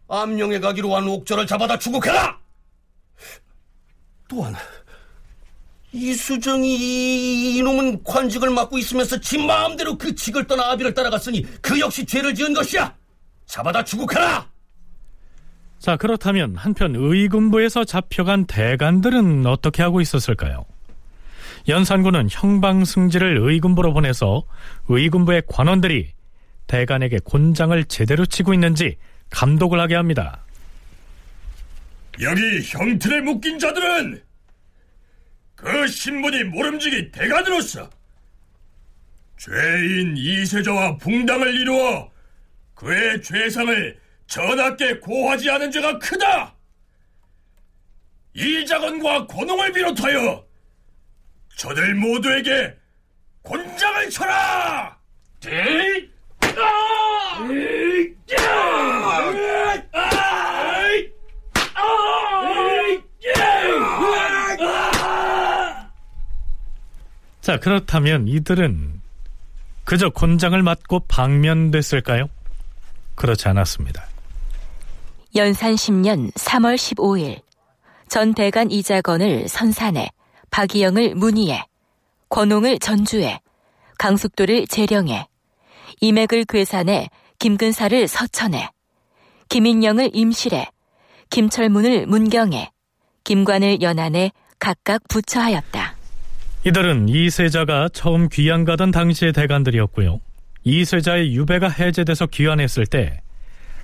암령에 0.08 0.60
가기로 0.60 0.94
한 0.94 1.08
옥졸을 1.08 1.46
잡아다 1.46 1.78
추국해라! 1.78 2.38
또한 4.28 4.54
이수정이 5.92 7.56
이놈은 7.56 8.04
관직을 8.04 8.50
맡고 8.50 8.76
있으면서 8.76 9.18
지 9.20 9.38
마음대로 9.38 9.96
그 9.96 10.14
직을 10.14 10.46
떠나 10.46 10.72
아비를 10.72 10.92
따라갔으니 10.92 11.46
그 11.62 11.80
역시 11.80 12.04
죄를 12.04 12.34
지은 12.34 12.52
것이야! 12.52 12.94
잡아다 13.46 13.82
추국해라! 13.84 14.50
자, 15.80 15.96
그렇다면 15.96 16.56
한편 16.56 16.94
의군부에서 16.94 17.84
잡혀간 17.84 18.44
대간들은 18.44 19.46
어떻게 19.46 19.82
하고 19.82 20.02
있었을까요? 20.02 20.66
연산군은 21.68 22.28
형방승지를 22.30 23.38
의군부로 23.40 23.94
보내서 23.94 24.44
의군부의 24.88 25.44
관원들이 25.48 26.12
대간에게 26.66 27.18
곤장을 27.24 27.82
제대로 27.84 28.26
치고 28.26 28.52
있는지 28.52 28.96
감독을 29.30 29.80
하게 29.80 29.94
합니다. 29.94 30.44
여기 32.20 32.40
형틀에 32.62 33.22
묶인 33.22 33.58
자들은 33.58 34.22
그 35.54 35.86
신분이 35.88 36.44
모름지기 36.44 37.10
대간으로서 37.10 37.88
죄인 39.38 40.14
이세조와 40.16 40.98
붕당을 40.98 41.54
이루어 41.54 42.10
그의 42.74 43.22
죄상을 43.22 43.98
전하께 44.30 45.00
고하지 45.00 45.50
않은 45.50 45.72
죄가 45.72 45.98
크다. 45.98 46.54
이자건과 48.32 49.26
권홍을 49.26 49.72
비롯하여 49.72 50.46
저들 51.56 51.96
모두에게 51.96 52.76
곤장을 53.42 54.10
쳐라. 54.10 54.96
자, 67.40 67.58
그렇다면 67.58 68.28
이들은 68.28 69.00
그저 69.84 70.08
곤장을 70.10 70.62
맞고 70.62 71.00
방면됐을까요? 71.08 72.30
그렇지 73.16 73.48
않았습니다. 73.48 74.09
연산 75.36 75.74
10년 75.74 76.32
3월 76.32 76.74
15일 76.74 77.40
전 78.08 78.34
대간 78.34 78.70
이자건을 78.70 79.46
선산에 79.46 80.10
박이영을 80.50 81.14
문의에 81.14 81.62
권홍을 82.28 82.80
전주에 82.80 83.38
강숙도를 83.98 84.66
재령에 84.66 85.26
이맥을 86.00 86.46
괴산에 86.46 87.08
김근사를 87.38 88.08
서천에 88.08 88.70
김인영을 89.48 90.10
임실에 90.12 90.66
김철문을 91.30 92.06
문경에 92.06 92.70
김관을 93.24 93.82
연안에 93.82 94.32
각각 94.58 95.02
부처하였다. 95.08 95.96
이들은 96.66 97.08
이세자가 97.08 97.88
처음 97.92 98.28
귀양 98.28 98.64
가던 98.64 98.90
당시의 98.90 99.32
대간들이었고요. 99.32 100.20
이세자의 100.64 101.34
유배가 101.34 101.68
해제돼서 101.68 102.26
귀환했을 102.26 102.86
때 102.86 103.22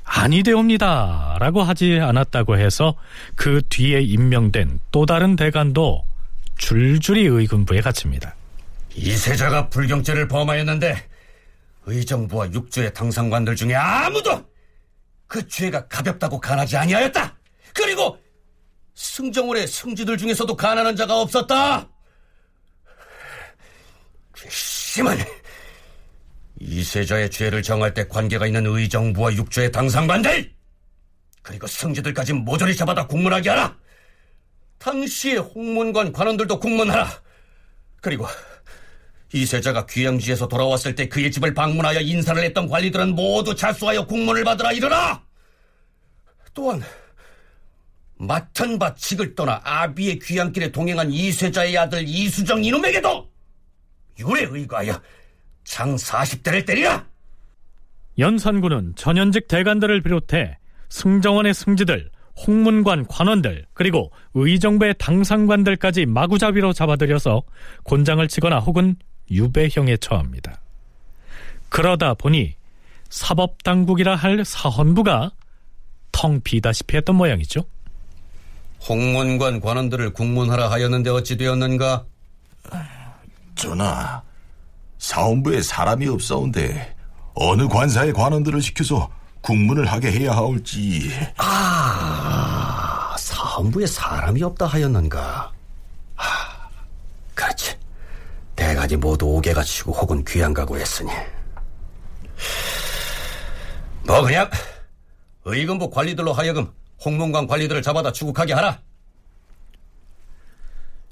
아니되옵니다 0.07 1.37
라고 1.41 1.63
하지 1.63 1.99
않았다고 2.01 2.59
해서 2.59 2.95
그 3.35 3.61
뒤에 3.69 4.01
임명된 4.01 4.81
또 4.93 5.05
다른 5.05 5.37
대간도 5.37 6.05
줄줄이 6.57 7.27
의군부에 7.27 7.81
갇힙니다. 7.81 8.35
이세자가 8.95 9.69
불경죄를 9.69 10.29
범하였는데 10.29 10.97
의정부와 11.85 12.53
육조의 12.53 12.95
당상관들 12.95 13.57
중에 13.57 13.75
아무도 13.75 14.45
그 15.27 15.47
죄가 15.47 15.89
가볍다고 15.89 16.41
간하지 16.41 16.77
아니하였다. 16.77 17.37
그리고 17.75 18.19
승정원의 18.95 19.67
승지들 19.67 20.17
중에서도 20.17 20.57
간하는 20.57 20.97
자가 20.97 21.21
없었다. 21.21 21.87
괘씸한 24.35 25.19
이세자의 26.59 27.31
죄를 27.31 27.63
정할 27.63 27.93
때 27.95 28.07
관계가 28.09 28.47
있는 28.47 28.67
의정부와 28.67 29.35
육조의 29.35 29.73
당상관들 29.73 30.53
그리고 31.43 31.67
승지들까지 31.67 32.33
모조리 32.33 32.75
잡아다 32.75 33.07
국문하게 33.07 33.51
하라. 33.51 33.77
당시의 34.79 35.39
홍문관 35.39 36.13
관원들도 36.13 36.59
국문하라. 36.59 37.09
그리고 38.01 38.27
이세자가 39.33 39.87
귀양지에서 39.87 40.49
돌아왔을 40.49 40.95
때 40.95 41.09
그의 41.09 41.31
집을 41.31 41.55
방문하여 41.55 42.01
인사를 42.01 42.43
했던 42.43 42.69
관리들은 42.69 43.15
모두 43.15 43.55
자수하여 43.55 44.07
국문을 44.07 44.45
받으라 44.45 44.73
이르라. 44.73 45.23
또한 46.55 46.83
맡은 48.15 48.79
바 48.79 48.95
직을 48.95 49.35
떠나 49.35 49.61
아비의 49.63 50.19
귀양길에 50.21 50.73
동행한 50.73 51.13
이세자의 51.13 51.77
아들 51.77 52.09
이수정 52.09 52.65
이놈에게도 52.65 53.31
유례 54.19 54.47
의거하여 54.51 55.01
장 55.67 55.97
40대를 55.97 56.65
때리라. 56.65 57.05
연산군은 58.19 58.95
전현직 58.97 59.49
대간들을 59.49 60.01
비롯해 60.03 60.57
승정원의 60.89 61.53
승지들, 61.53 62.11
홍문관 62.47 63.07
관원들, 63.09 63.67
그리고 63.75 64.11
의정부의 64.35 64.95
당상관들까지 64.99 66.07
마구잡이로 66.07 66.73
잡아들여서 66.73 67.43
곤장을 67.83 68.27
치거나 68.29 68.61
혹은 68.61 68.97
유배형에 69.31 69.99
처합니다. 69.99 70.61
그러다 71.69 72.15
보니 72.15 72.55
사법당국이라 73.11 74.15
할 74.15 74.45
사헌부가 74.45 75.33
텅 76.13 76.41
비다시피 76.41 76.97
했던 76.97 77.17
모양이죠. 77.17 77.65
홍문관 78.89 79.61
관원들을 79.61 80.13
국문하라 80.13 80.71
하였는데 80.71 81.11
어찌 81.11 81.37
되었는가? 81.37 82.05
전하, 83.57 84.23
사원부에 84.99 85.63
사람이 85.63 86.09
없사온데 86.09 86.95
어느 87.35 87.69
관사의 87.69 88.13
관원들을 88.13 88.61
시켜서 88.63 89.11
국문을 89.43 89.87
하게 89.87 90.11
해야 90.11 90.33
하올지. 90.33 91.11
아, 91.37 93.15
사헌부에 93.19 93.87
사람이 93.87 94.43
없다 94.43 94.67
하였는가? 94.67 95.53
하, 96.15 96.69
그렇지. 97.35 97.77
대가지 98.57 98.97
모두 98.97 99.27
오게 99.27 99.53
갇히고 99.53 99.93
혹은 99.93 100.25
귀양 100.25 100.53
가고 100.53 100.79
했으니. 100.79 101.11
뭐 104.05 104.23
그냥 104.23 104.51
의금부 105.45 105.91
관리들로 105.91 106.33
하여금 106.33 106.73
홍문관 107.05 107.47
관리들을 107.47 107.83
잡아다 107.83 108.13
추국하게 108.13 108.55
하라. 108.55 108.81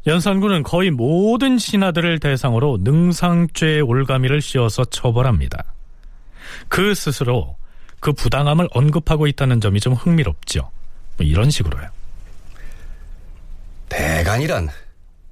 연산군은 0.07 0.63
거의 0.63 0.91
모든 0.91 1.59
신하들을 1.59 2.21
대상으로 2.21 2.79
능상죄의 2.83 3.81
올가미를 3.81 4.43
씌워서 4.43 4.85
처벌합니다. 4.87 5.65
그 6.69 6.95
스스로 6.95 7.57
그 8.01 8.13
부당함을 8.13 8.69
언급하고 8.73 9.27
있다는 9.27 9.61
점이 9.61 9.81
좀 9.81 9.95
흥미롭죠. 9.95 10.61
뭐 11.17 11.27
이런 11.27 11.51
식으로요. 11.51 11.89
대간이란 13.89 14.69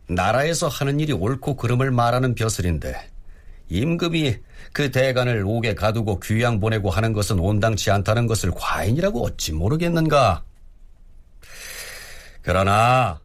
나라에서 0.08 0.68
하는 0.68 1.00
일이 1.00 1.12
옳고 1.12 1.56
그름을 1.56 1.90
말하는 1.90 2.34
벼슬인데 2.34 2.94
임금이 3.68 4.36
그 4.72 4.90
대간을 4.90 5.44
옥에 5.46 5.74
가두고 5.74 6.20
귀양 6.20 6.60
보내고 6.60 6.90
하는 6.90 7.12
것은 7.12 7.38
온당치 7.38 7.90
않다는 7.90 8.26
것을 8.26 8.52
과인이라고 8.54 9.22
어찌 9.24 9.52
모르겠는가? 9.52 10.44
그러나 12.42 13.20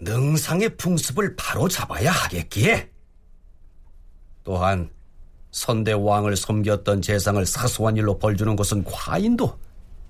능상의 0.00 0.76
풍습을 0.76 1.36
바로 1.36 1.68
잡아야 1.68 2.10
하겠기에 2.10 2.90
또한 4.44 4.90
선대 5.50 5.92
왕을 5.92 6.36
섬겼던 6.36 7.02
재상을 7.02 7.44
사소한 7.44 7.96
일로 7.96 8.18
벌주는 8.18 8.54
것은 8.56 8.84
과인도 8.84 9.58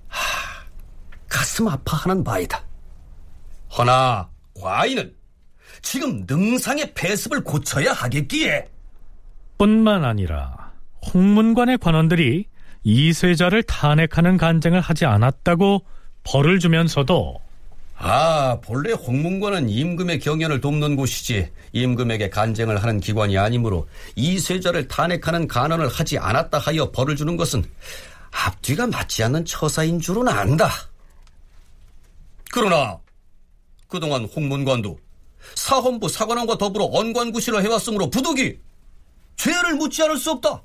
하, 0.07 0.65
가슴 1.27 1.67
아파하는 1.67 2.23
바이다. 2.23 2.63
허나 3.77 4.29
과인은 4.59 5.15
지금 5.81 6.25
능상의 6.27 6.93
폐습을 6.93 7.43
고쳐야 7.43 7.91
하겠기에 7.93 8.69
뿐만 9.57 10.05
아니라 10.05 10.73
홍문관의 11.13 11.77
관원들이 11.79 12.45
이세자를 12.83 13.63
탄핵하는 13.63 14.37
간쟁을 14.37 14.81
하지 14.81 15.05
않았다고 15.05 15.85
벌을 16.23 16.59
주면서도 16.59 17.39
아, 18.03 18.57
본래 18.61 18.93
홍문관은 18.93 19.69
임금의 19.69 20.19
경연을 20.19 20.59
돕는 20.59 20.95
곳이지 20.95 21.51
임금에게 21.71 22.31
간쟁을 22.31 22.81
하는 22.81 22.99
기관이 22.99 23.37
아니므로 23.37 23.87
이세자를 24.15 24.87
탄핵하는 24.87 25.47
간언을 25.47 25.87
하지 25.87 26.17
않았다 26.17 26.57
하여 26.57 26.89
벌을 26.89 27.15
주는 27.15 27.37
것은 27.37 27.63
앞뒤가 28.31 28.87
맞지 28.87 29.23
않는 29.25 29.45
처사인 29.45 29.99
줄은 29.99 30.27
안다. 30.27 30.71
그러나 32.51 32.97
그동안 33.87 34.25
홍문관도 34.25 34.97
사헌부 35.53 36.09
사관원과 36.09 36.57
더불어 36.57 36.85
언관구시를 36.85 37.61
해왔으므로 37.63 38.09
부득이 38.09 38.57
죄를 39.35 39.75
묻지 39.75 40.01
않을 40.01 40.17
수 40.17 40.31
없다. 40.31 40.63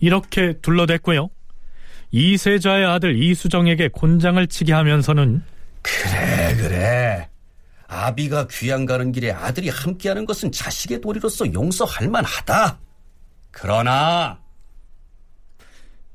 이렇게 0.00 0.54
둘러댔고요. 0.60 1.30
이세자의 2.10 2.84
아들 2.84 3.22
이수정에게 3.22 3.90
곤장을 3.92 4.44
치게 4.48 4.72
하면서는 4.72 5.44
그래 5.82 6.56
그래 6.56 7.28
아비가 7.88 8.46
귀양 8.48 8.86
가는 8.86 9.12
길에 9.12 9.30
아들이 9.30 9.68
함께하는 9.68 10.24
것은 10.24 10.50
자식의 10.50 11.00
도리로서 11.00 11.52
용서할 11.52 12.08
만하다. 12.08 12.78
그러나 13.50 14.40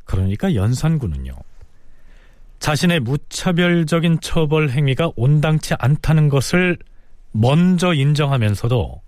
그러니까 0.06 0.56
연산군은요. 0.56 1.36
자신의 2.60 3.02
무차별적인 3.02 4.20
처벌 4.22 4.72
행위가 4.72 5.12
온당치 5.16 5.76
않다는 5.78 6.30
것을 6.30 6.78
먼저 7.32 7.94
인정하면서도 7.94 9.02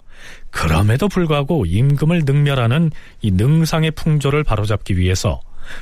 그럼에도 0.52 1.08
불구하고 1.08 1.66
임금을 1.66 2.24
능멸하는 2.26 2.92
이 3.22 3.32
능상의 3.32 3.92
풍조를 3.92 4.44
바로잡기 4.44 4.98
위해서 4.98 5.42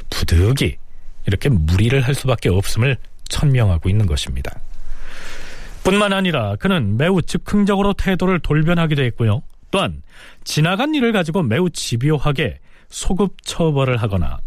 부득이 0.10 0.78
이렇게 1.26 1.50
무리를 1.50 2.00
할 2.00 2.16
수밖에 2.16 2.50
없음을 2.50 2.98
천명하고 3.28 3.90
있는 3.90 4.06
것입니다. 4.06 4.52
뿐만 5.88 6.12
아니라 6.12 6.58
그는 6.58 6.98
매우 6.98 7.22
즉흥적으로 7.22 7.94
태도를 7.94 8.42
돌변하기도 8.42 9.02
했고요. 9.04 9.42
또한 9.72 10.02
지나간 10.44 10.94
일을 10.94 11.14
가지고 11.14 11.44
매우 11.44 11.70
집요하게 11.70 12.60
소급 12.90 13.42
처벌을 13.44 13.96
하거나 13.96 14.38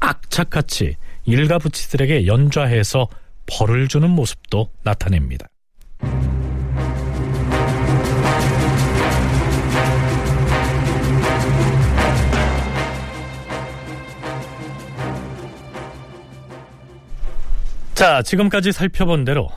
악착같이 0.00 0.96
일가부치들에게 1.26 2.26
연좌해서 2.26 3.08
벌을 3.44 3.88
주는 3.88 4.08
모습도 4.08 4.70
나타냅니다. 4.82 5.48
자, 17.92 18.22
지금까지 18.22 18.72
살펴본 18.72 19.26
대로 19.26 19.50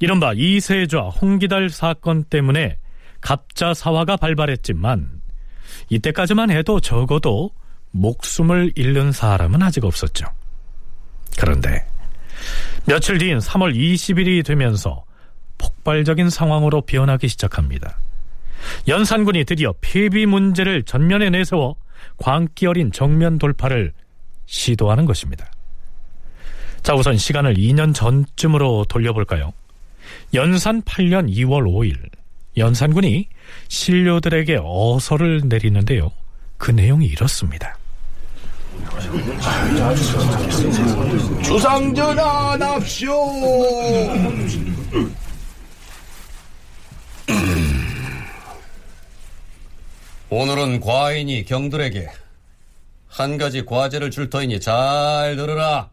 이른바 0.00 0.32
이세좌 0.32 1.02
홍기달 1.08 1.68
사건 1.70 2.24
때문에 2.24 2.78
갑자 3.20 3.74
사화가 3.74 4.16
발발했지만 4.16 5.20
이때까지만 5.90 6.50
해도 6.50 6.80
적어도 6.80 7.50
목숨을 7.92 8.72
잃는 8.76 9.12
사람은 9.12 9.62
아직 9.62 9.84
없었죠. 9.84 10.26
그런데 11.38 11.86
며칠 12.86 13.18
뒤인 13.18 13.38
3월 13.38 13.74
20일이 13.74 14.44
되면서 14.44 15.04
폭발적인 15.58 16.30
상황으로 16.30 16.80
변하기 16.80 17.28
시작합니다. 17.28 17.98
연산군이 18.88 19.44
드디어 19.44 19.74
폐비 19.80 20.24
문제를 20.24 20.82
전면에 20.82 21.28
내세워 21.28 21.76
광기 22.16 22.66
어린 22.66 22.90
정면 22.90 23.38
돌파를 23.38 23.92
시도하는 24.46 25.04
것입니다. 25.04 25.50
자, 26.82 26.94
우선 26.94 27.18
시간을 27.18 27.54
2년 27.54 27.94
전쯤으로 27.94 28.86
돌려볼까요? 28.88 29.52
연산 30.32 30.80
8년 30.82 31.28
2월 31.28 31.64
5일, 31.64 32.08
연산군이 32.56 33.28
신료들에게 33.68 34.60
어서를 34.62 35.42
내리는데요. 35.46 36.12
그 36.56 36.70
내용이 36.70 37.06
이렇습니다. 37.06 37.76
주상전하 41.42 42.56
납시오. 42.56 43.12
오늘은 50.28 50.78
과인이 50.80 51.44
경들에게 51.44 52.08
한 53.08 53.36
가지 53.36 53.64
과제를 53.64 54.12
줄 54.12 54.30
터이니 54.30 54.60
잘 54.60 55.34
들으라. 55.34 55.90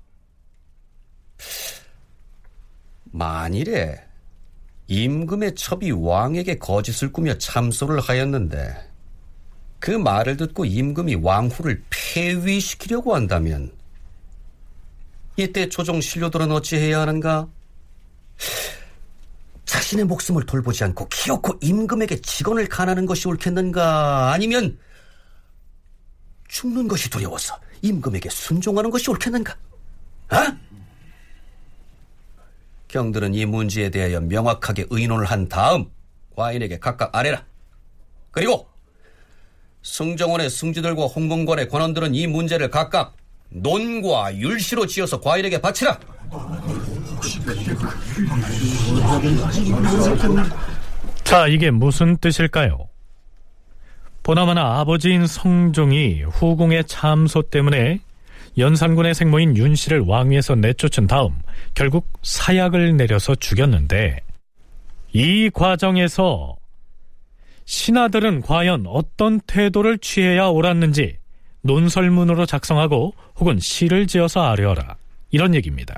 만일에 3.05 4.06
임금의 4.87 5.55
첩이 5.55 5.91
왕에게 5.91 6.57
거짓을 6.59 7.11
꾸며 7.11 7.37
참소를 7.37 7.99
하였는데 7.99 8.89
그 9.79 9.91
말을 9.91 10.37
듣고 10.37 10.65
임금이 10.65 11.15
왕후를 11.15 11.83
폐위시키려고 11.89 13.13
한다면 13.13 13.71
이때 15.35 15.69
조정 15.69 16.01
신료들은 16.01 16.51
어찌해야 16.51 17.01
하는가? 17.01 17.47
자신의 19.65 20.05
목숨을 20.05 20.45
돌보지 20.45 20.83
않고 20.85 21.07
기어코 21.09 21.59
임금에게 21.61 22.21
직언을 22.21 22.67
간하는 22.67 23.05
것이 23.05 23.27
옳겠는가? 23.27 24.31
아니면 24.31 24.79
죽는 26.47 26.87
것이 26.87 27.09
두려워서 27.09 27.59
임금에게 27.81 28.29
순종하는 28.29 28.89
것이 28.89 29.09
옳겠는가? 29.11 29.55
아? 30.29 30.57
경들은 32.87 33.33
이 33.33 33.45
문제에 33.45 33.89
대하여 33.89 34.21
명확하게 34.21 34.85
의논을 34.89 35.25
한 35.25 35.49
다음 35.49 35.85
과인에게 36.35 36.79
각각 36.79 37.15
아뢰라. 37.15 37.43
그리고 38.31 38.67
승정원의 39.83 40.49
승지들과 40.49 41.05
홍공관의 41.05 41.69
관원들은 41.69 42.13
이 42.15 42.27
문제를 42.27 42.69
각각 42.69 43.15
논과 43.49 44.35
율시로 44.35 44.85
지어서 44.85 45.19
과인에게 45.19 45.59
바치라. 45.59 45.97
자, 51.23 51.47
이게 51.47 51.71
무슨 51.71 52.17
뜻일까요? 52.17 52.89
보나마나 54.23 54.79
아버지인 54.79 55.25
성종이 55.25 56.23
후궁의 56.23 56.85
참소 56.85 57.41
때문에 57.41 57.99
연산군의 58.57 59.13
생모인 59.13 59.55
윤 59.55 59.75
씨를 59.75 60.01
왕위에서 60.01 60.55
내쫓은 60.55 61.07
다음 61.07 61.33
결국 61.75 62.07
사약을 62.23 62.97
내려서 62.97 63.35
죽였는데 63.35 64.21
이 65.13 65.49
과정에서 65.53 66.55
신하들은 67.65 68.41
과연 68.41 68.85
어떤 68.87 69.39
태도를 69.41 69.99
취해야 69.99 70.47
옳았는지 70.47 71.17
논설문으로 71.61 72.45
작성하고 72.45 73.13
혹은 73.35 73.59
시를 73.59 74.07
지어서 74.07 74.41
아뢰어라 74.41 74.95
이런 75.31 75.53
얘기입니다. 75.53 75.95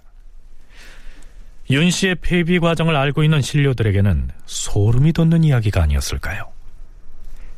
윤 1.71 1.91
씨의 1.91 2.15
폐비 2.15 2.59
과정을 2.59 2.95
알고 2.95 3.23
있는 3.23 3.41
신료들에게는 3.41 4.31
소름이 4.47 5.13
돋는 5.13 5.43
이야기가 5.43 5.83
아니었을까요? 5.83 6.51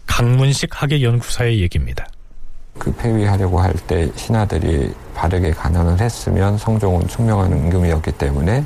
강문식 0.06 0.70
학예 0.82 1.02
연구사의 1.02 1.62
얘기입니다. 1.62 2.06
그 2.78 2.92
폐위하려고 2.94 3.60
할 3.60 3.74
때 3.88 4.10
신하들이 4.16 4.94
바르게 5.14 5.52
간언을 5.52 6.00
했으면 6.00 6.58
성종은 6.58 7.08
총명한 7.08 7.52
임금이었기 7.52 8.12
때문에 8.14 8.66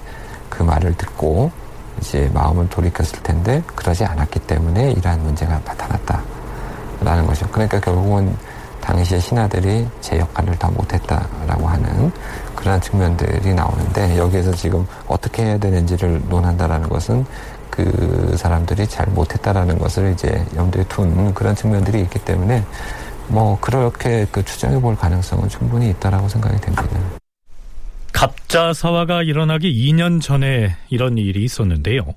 그 0.49 0.63
말을 0.63 0.95
듣고 0.95 1.51
이제 1.99 2.29
마음을 2.33 2.69
돌이켰을 2.69 3.23
텐데 3.23 3.61
그러지 3.75 4.05
않았기 4.05 4.39
때문에 4.41 4.91
이러한 4.91 5.21
문제가 5.23 5.59
나타났다라는 5.65 7.25
것이죠. 7.27 7.47
그러니까 7.49 7.79
결국은 7.79 8.35
당시의 8.81 9.19
신하들이 9.19 9.87
제 10.01 10.19
역할을 10.19 10.57
다 10.59 10.69
못했다라고 10.69 11.67
하는 11.67 12.11
그러한 12.55 12.79
측면들이 12.81 13.53
나오는데 13.53 14.17
여기에서 14.17 14.51
지금 14.51 14.85
어떻게 15.07 15.43
해야 15.43 15.57
되는지를 15.57 16.21
논한다라는 16.29 16.87
것은 16.89 17.25
그 17.71 18.35
사람들이 18.37 18.87
잘 18.87 19.07
못했다라는 19.07 19.79
것을 19.79 20.11
이제 20.11 20.45
염두에 20.55 20.83
둔 20.87 21.33
그런 21.33 21.55
측면들이 21.55 22.01
있기 22.01 22.19
때문에 22.19 22.63
뭐 23.27 23.59
그렇게 23.59 24.25
그 24.31 24.43
추정해 24.43 24.79
볼 24.79 24.95
가능성은 24.95 25.49
충분히 25.49 25.89
있다라고 25.91 26.27
생각이 26.27 26.59
됩니다. 26.61 26.89
갑자 28.13 28.73
사화가 28.73 29.23
일어나기 29.23 29.73
2년 29.73 30.21
전에 30.21 30.75
이런 30.89 31.17
일이 31.17 31.43
있었는데요. 31.43 32.15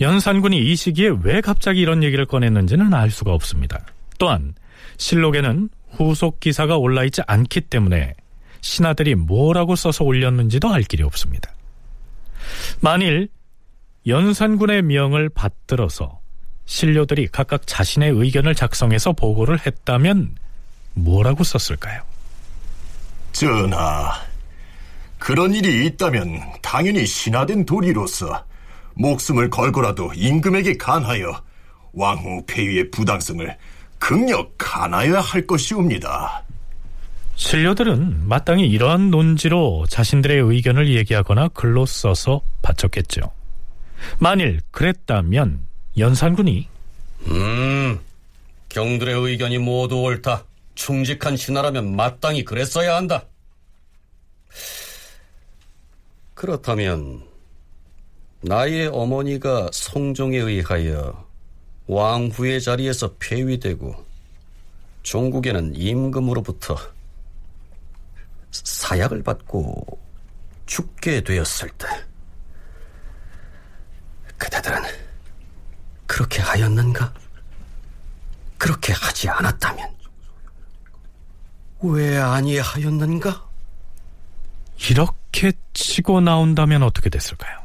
연산군이 0.00 0.58
이 0.58 0.76
시기에 0.76 1.10
왜 1.22 1.40
갑자기 1.40 1.80
이런 1.80 2.02
얘기를 2.02 2.26
꺼냈는지는 2.26 2.92
알 2.92 3.10
수가 3.10 3.32
없습니다. 3.32 3.80
또한 4.18 4.54
실록에는 4.98 5.70
후속 5.92 6.40
기사가 6.40 6.76
올라 6.76 7.04
있지 7.04 7.22
않기 7.26 7.62
때문에 7.62 8.14
신하들이 8.60 9.14
뭐라고 9.14 9.74
써서 9.74 10.04
올렸는지도 10.04 10.68
알 10.68 10.82
길이 10.82 11.02
없습니다. 11.02 11.50
만일 12.80 13.28
연산군의 14.06 14.82
명을 14.82 15.30
받들어서 15.30 16.20
신료들이 16.66 17.28
각각 17.28 17.66
자신의 17.66 18.10
의견을 18.10 18.54
작성해서 18.54 19.12
보고를 19.12 19.64
했다면 19.64 20.36
뭐라고 20.94 21.44
썼을까요? 21.44 22.02
전하, 23.32 24.12
그런 25.18 25.54
일이 25.54 25.86
있다면 25.86 26.40
당연히 26.62 27.06
신하된 27.06 27.66
도리로서 27.66 28.44
목숨을 28.94 29.50
걸고라도 29.50 30.12
임금에게 30.14 30.76
간하여 30.76 31.42
왕후 31.92 32.44
폐위의 32.46 32.90
부당성을 32.90 33.56
극력 33.98 34.54
간하여야 34.58 35.20
할 35.20 35.46
것이옵니다. 35.46 36.42
신료들은 37.36 38.26
마땅히 38.26 38.66
이러한 38.66 39.10
논지로 39.10 39.84
자신들의 39.88 40.38
의견을 40.38 40.94
얘기하거나 40.94 41.48
글로 41.48 41.84
써서 41.84 42.40
바쳤겠죠. 42.62 43.30
만일 44.18 44.60
그랬다면 44.70 45.65
연산군이 45.98 46.68
음, 47.28 47.98
경들의 48.68 49.14
의견이 49.14 49.58
모두 49.58 50.00
옳다. 50.02 50.44
충직한 50.74 51.36
신하라면 51.36 51.96
마땅히 51.96 52.44
그랬어야 52.44 52.96
한다. 52.96 53.24
그렇다면 56.34 57.26
나의 58.42 58.88
어머니가 58.88 59.70
성종에 59.72 60.36
의하여 60.36 61.26
왕후의 61.86 62.60
자리에서 62.60 63.14
폐위되고 63.18 64.04
종국에는 65.02 65.74
임금으로부터 65.74 66.76
사약을 68.50 69.22
받고 69.22 69.98
죽게 70.66 71.22
되었을 71.22 71.70
때 71.70 71.86
그대들은 74.36 75.05
그렇게 76.06 76.40
하였는가? 76.42 77.12
그렇게 78.58 78.92
하지 78.92 79.28
않았다면 79.28 79.96
왜 81.82 82.16
아니하였는가? 82.18 83.44
이렇게 84.90 85.52
치고 85.74 86.20
나온다면 86.20 86.82
어떻게 86.82 87.10
됐을까요? 87.10 87.58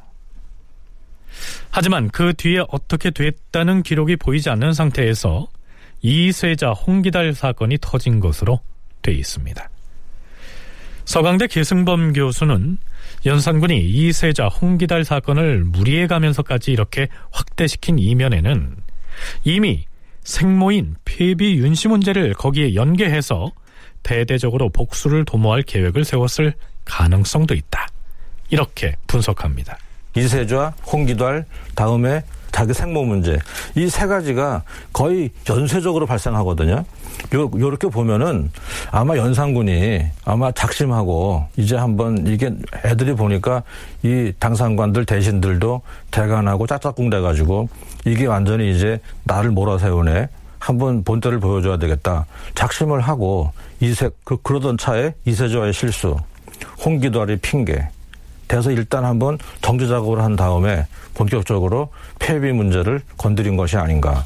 하지만 1.70 2.10
그 2.10 2.34
뒤에 2.34 2.64
어떻게 2.70 3.12
됐다는 3.12 3.84
기록이 3.84 4.18
보이지 4.18 4.50
않는 4.50 4.74
상태에서 4.74 5.48
이세자 6.02 6.72
홍기달 6.72 7.34
사건이 7.34 7.78
터진 7.80 8.20
것으로 8.20 8.60
돼 9.02 9.14
있습니다. 9.14 9.70
서강대 11.06 11.48
계승범 11.48 12.14
교수는 12.14 12.78
연산군이 13.26 13.80
이세자 13.80 14.48
홍기달 14.48 15.04
사건을 15.04 15.64
무리해 15.64 16.08
가면서까지 16.08 16.72
이렇게 16.72 17.08
확대시킨 17.32 18.00
이면에는 18.00 18.76
이미 19.44 19.86
생모인 20.24 20.96
폐비 21.06 21.56
윤씨 21.56 21.88
문제를 21.88 22.34
거기에 22.34 22.76
연계해서 22.76 23.52
대대적으로 24.04 24.70
복수를 24.70 25.26
도모할 25.26 25.62
계획을 25.62 26.04
세웠을 26.06 26.54
가능성도 26.86 27.54
있다. 27.54 27.88
이렇게 28.50 28.96
분석합니다. 29.08 29.78
이세좌, 30.16 30.74
홍기달, 30.86 31.46
다음에 31.76 32.24
자기 32.52 32.74
생모 32.74 33.04
문제. 33.06 33.40
이 33.76 33.88
세 33.90 34.08
가지가 34.08 34.64
거의 34.94 35.30
연쇄적으로 35.50 36.06
발생하거든요. 36.06 36.84
요, 37.34 37.52
요렇게 37.58 37.88
보면은 37.90 38.52
아마 38.92 39.18
연산군이 39.18 40.02
아마 40.26 40.52
작심하고 40.52 41.46
이제 41.58 41.76
한번 41.76 42.26
이게 42.28 42.52
애들이 42.86 43.14
보니까 43.14 43.64
이 44.04 44.34
당상관들 44.40 45.06
대신들도 45.06 45.82
대간하고 46.12 46.68
짝짝꿍 46.68 47.10
돼가지고 47.10 47.70
이게 48.06 48.26
완전히 48.26 48.76
이제 48.76 49.00
나를 49.24 49.52
몰아세우네. 49.52 50.28
한번 50.60 51.04
본때를 51.04 51.40
보여줘야 51.40 51.78
되겠다. 51.78 52.26
작심을 52.54 53.02
하고 53.02 53.52
이세, 53.80 54.12
그, 54.24 54.38
그러던 54.44 54.78
차에 54.78 55.14
이세조와의 55.26 55.74
실수, 55.74 56.16
홍기달의 56.86 57.38
핑계, 57.38 57.88
돼서 58.52 58.70
일단 58.70 59.06
한번 59.06 59.38
정지 59.62 59.88
작업을 59.88 60.22
한 60.22 60.36
다음에 60.36 60.86
본격적으로 61.14 61.88
폐비 62.20 62.52
문제를 62.52 63.00
건드린 63.18 63.56
것이 63.56 63.78
아닌가. 63.78 64.26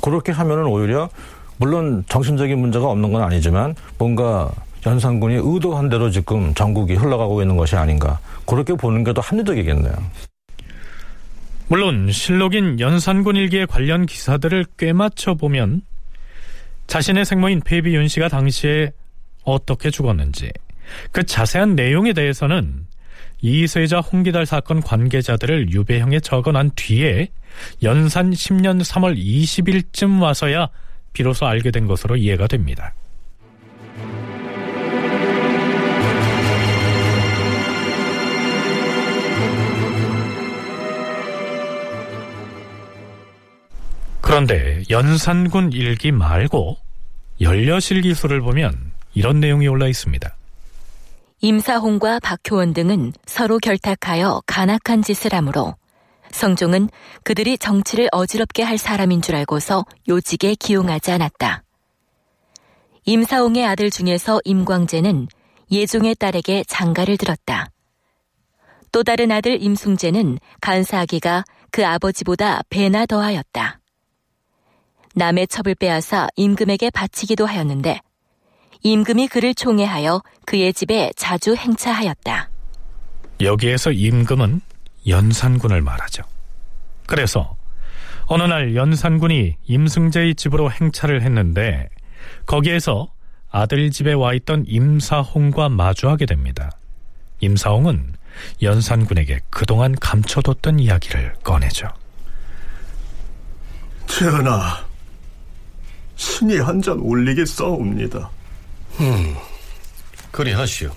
그렇게 0.00 0.32
하면은 0.32 0.64
오히려 0.64 1.10
물론 1.58 2.02
정신적인 2.08 2.58
문제가 2.58 2.86
없는 2.86 3.12
건 3.12 3.22
아니지만 3.22 3.74
뭔가 3.98 4.50
연산군이 4.86 5.34
의도한 5.34 5.90
대로 5.90 6.08
지금 6.10 6.54
전국이 6.54 6.94
흘러가고 6.94 7.42
있는 7.42 7.58
것이 7.58 7.76
아닌가. 7.76 8.18
그렇게 8.46 8.72
보는 8.72 9.04
게 9.04 9.12
더 9.12 9.20
합리적이겠네요. 9.20 9.92
물론 11.68 12.10
실록인 12.10 12.80
연산군 12.80 13.36
일기의 13.36 13.66
관련 13.66 14.06
기사들을 14.06 14.64
꿰맞춰 14.78 15.34
보면 15.34 15.82
자신의 16.86 17.26
생모인 17.26 17.60
폐비윤 17.60 18.08
씨가 18.08 18.28
당시에 18.28 18.92
어떻게 19.44 19.90
죽었는지 19.90 20.50
그 21.12 21.22
자세한 21.26 21.74
내용에 21.74 22.14
대해서는 22.14 22.87
이세자 23.40 24.00
홍기달 24.00 24.46
사건 24.46 24.80
관계자들을 24.80 25.72
유배형에 25.72 26.20
적어난 26.20 26.70
뒤에 26.74 27.28
연산 27.82 28.30
10년 28.30 28.82
3월 28.82 29.16
20일쯤 29.16 30.20
와서야 30.20 30.68
비로소 31.12 31.46
알게 31.46 31.70
된 31.70 31.86
것으로 31.86 32.16
이해가 32.16 32.46
됩니다. 32.46 32.94
그런데 44.20 44.82
연산군 44.90 45.72
일기 45.72 46.12
말고 46.12 46.76
연려실 47.40 48.02
기술을 48.02 48.42
보면 48.42 48.92
이런 49.14 49.40
내용이 49.40 49.66
올라 49.68 49.88
있습니다. 49.88 50.37
임사홍과 51.40 52.18
박효원 52.18 52.72
등은 52.74 53.12
서로 53.24 53.58
결탁하여 53.58 54.42
간악한 54.46 55.02
짓을 55.02 55.34
하므로 55.34 55.76
성종은 56.32 56.90
그들이 57.22 57.58
정치를 57.58 58.08
어지럽게 58.10 58.64
할 58.64 58.76
사람인 58.76 59.22
줄 59.22 59.36
알고서 59.36 59.84
요직에 60.08 60.56
기용하지 60.56 61.12
않았다. 61.12 61.62
임사홍의 63.04 63.64
아들 63.64 63.88
중에서 63.90 64.40
임광재는 64.44 65.28
예종의 65.70 66.16
딸에게 66.16 66.64
장가를 66.66 67.16
들었다. 67.16 67.70
또 68.90 69.04
다른 69.04 69.30
아들 69.30 69.62
임숭재는 69.62 70.38
간사하기가 70.60 71.44
그 71.70 71.86
아버지보다 71.86 72.62
배나 72.68 73.06
더하였다. 73.06 73.80
남의 75.14 75.46
첩을 75.46 75.76
빼앗아 75.76 76.28
임금에게 76.36 76.90
바치기도 76.90 77.46
하였는데 77.46 78.00
임금이 78.82 79.28
그를 79.28 79.54
총애하여 79.54 80.22
그의 80.46 80.72
집에 80.72 81.10
자주 81.16 81.54
행차하였다. 81.54 82.50
여기에서 83.40 83.92
임금은 83.92 84.60
연산군을 85.06 85.80
말하죠. 85.82 86.22
그래서 87.06 87.56
어느 88.26 88.42
날 88.42 88.74
연산군이 88.74 89.56
임승재의 89.66 90.34
집으로 90.34 90.70
행차를 90.70 91.22
했는데 91.22 91.88
거기에서 92.46 93.12
아들 93.50 93.90
집에 93.90 94.12
와 94.12 94.34
있던 94.34 94.64
임사홍과 94.66 95.70
마주하게 95.70 96.26
됩니다. 96.26 96.70
임사홍은 97.40 98.14
연산군에게 98.60 99.40
그동안 99.50 99.94
감춰뒀던 99.98 100.78
이야기를 100.80 101.34
꺼내죠. 101.42 101.88
전하, 104.06 104.84
신이 106.16 106.58
한 106.58 106.82
잔 106.82 106.98
올리겠사옵니다. 106.98 108.30
음, 109.00 109.36
그리 110.32 110.52
하시오. 110.52 110.90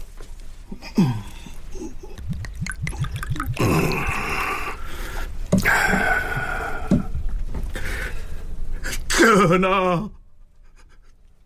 전하, 9.09 10.09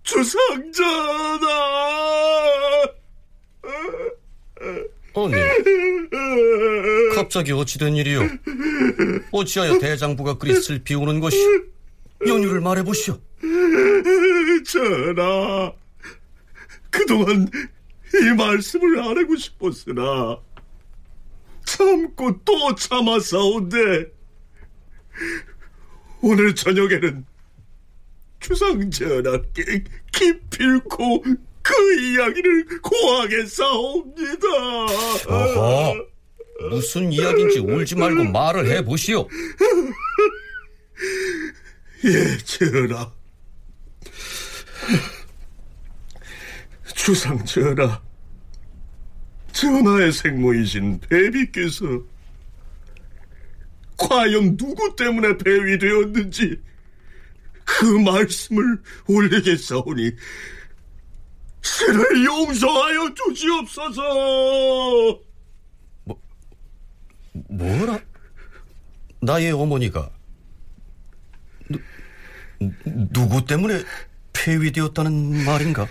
주상전하! 0.04 1.48
아니, 5.18 5.34
갑자기 7.16 7.52
어찌된 7.52 7.96
일이오? 7.96 8.22
어찌하여 9.32 9.80
대장부가 9.80 10.38
그리 10.38 10.56
슬피 10.56 10.94
우는 10.96 11.20
것이? 11.20 11.38
연유를 12.26 12.62
말해보시오. 12.62 13.20
전하, 14.66 15.72
그동안 16.98 17.48
이 18.14 18.34
말씀을 18.36 19.00
안 19.00 19.18
하고 19.18 19.36
싶었으나 19.36 20.40
참고 21.66 22.40
또 22.44 22.76
참았사온데 22.76 24.06
오늘 26.22 26.56
저녁에는 26.56 27.26
주상 28.40 28.90
전하께 28.90 29.84
기필코 30.12 31.24
그 31.62 32.00
이야기를 32.00 32.82
고하겠사옵니다. 32.82 34.48
어허, 35.28 35.96
무슨 36.70 37.12
이야기인지 37.12 37.60
울지 37.60 37.96
말고 37.96 38.26
말을 38.26 38.70
해보시오. 38.70 39.28
예, 42.06 42.38
전하. 42.38 43.12
주상 46.96 47.44
전하, 47.46 48.02
전하의 49.52 50.12
생모이신 50.12 51.02
배비께서 51.02 51.86
과연 53.98 54.58
누구 54.58 54.96
때문에 54.96 55.38
배위 55.38 55.78
되었는지 55.78 56.60
그 57.66 57.86
말씀을 57.86 58.82
올리겠사오니 59.08 60.12
신을 61.62 62.26
용서하여 62.26 63.14
주시옵소서. 63.14 64.02
뭐, 66.06 66.22
뭐라? 67.50 68.00
나의 69.22 69.52
어머니가 69.52 70.10
누, 71.70 71.80
누구 73.12 73.46
때문에 73.46 73.84
폐위되었다는 74.34 75.44
말인가? 75.46 75.88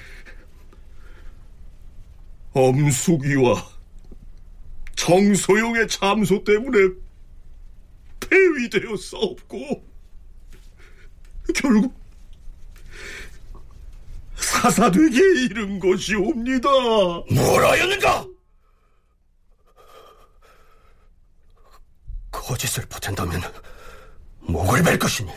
엄숙이와 2.55 3.66
정소용의 4.96 5.88
잠소 5.88 6.42
때문에 6.44 6.94
폐위되어 8.20 8.96
싸웠고 8.96 9.84
결국 11.55 11.94
사사되게 14.36 15.18
이른 15.44 15.78
것이옵니다. 15.78 16.68
뭐라였는가? 17.32 18.26
거짓을 22.30 22.86
보탠다면 22.86 23.40
목을 24.40 24.82
맬 24.82 24.98
것이니 24.98 25.30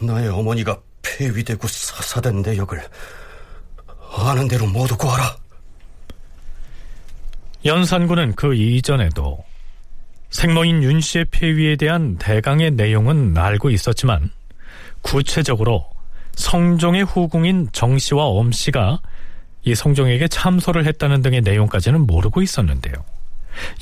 나의 0.00 0.28
어머니가 0.28 0.80
폐위되고 1.02 1.66
사사된 1.66 2.42
내 2.42 2.56
역을 2.56 2.88
아는 4.12 4.48
대로 4.48 4.66
모두 4.66 4.96
구하라. 4.96 5.39
연산군은 7.64 8.34
그 8.36 8.54
이전에도 8.54 9.44
생모인 10.30 10.82
윤 10.82 11.00
씨의 11.00 11.26
폐위에 11.30 11.76
대한 11.76 12.16
대강의 12.16 12.72
내용은 12.72 13.36
알고 13.36 13.70
있었지만 13.70 14.30
구체적으로 15.02 15.86
성종의 16.32 17.04
후궁인 17.04 17.68
정 17.72 17.98
씨와 17.98 18.24
엄 18.24 18.52
씨가 18.52 19.00
이 19.64 19.74
성종에게 19.74 20.28
참소를 20.28 20.86
했다는 20.86 21.20
등의 21.20 21.42
내용까지는 21.42 22.06
모르고 22.06 22.40
있었는데요. 22.40 22.94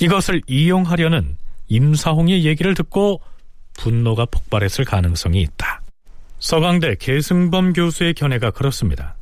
이것을 0.00 0.42
이용하려는 0.46 1.36
임사홍의 1.68 2.44
얘기를 2.44 2.74
듣고 2.74 3.20
분노가 3.74 4.24
폭발했을 4.24 4.84
가능성이 4.84 5.42
있다. 5.42 5.82
서강대 6.40 6.96
계승범 6.98 7.74
교수의 7.74 8.14
견해가 8.14 8.50
그렇습니다. 8.50 9.17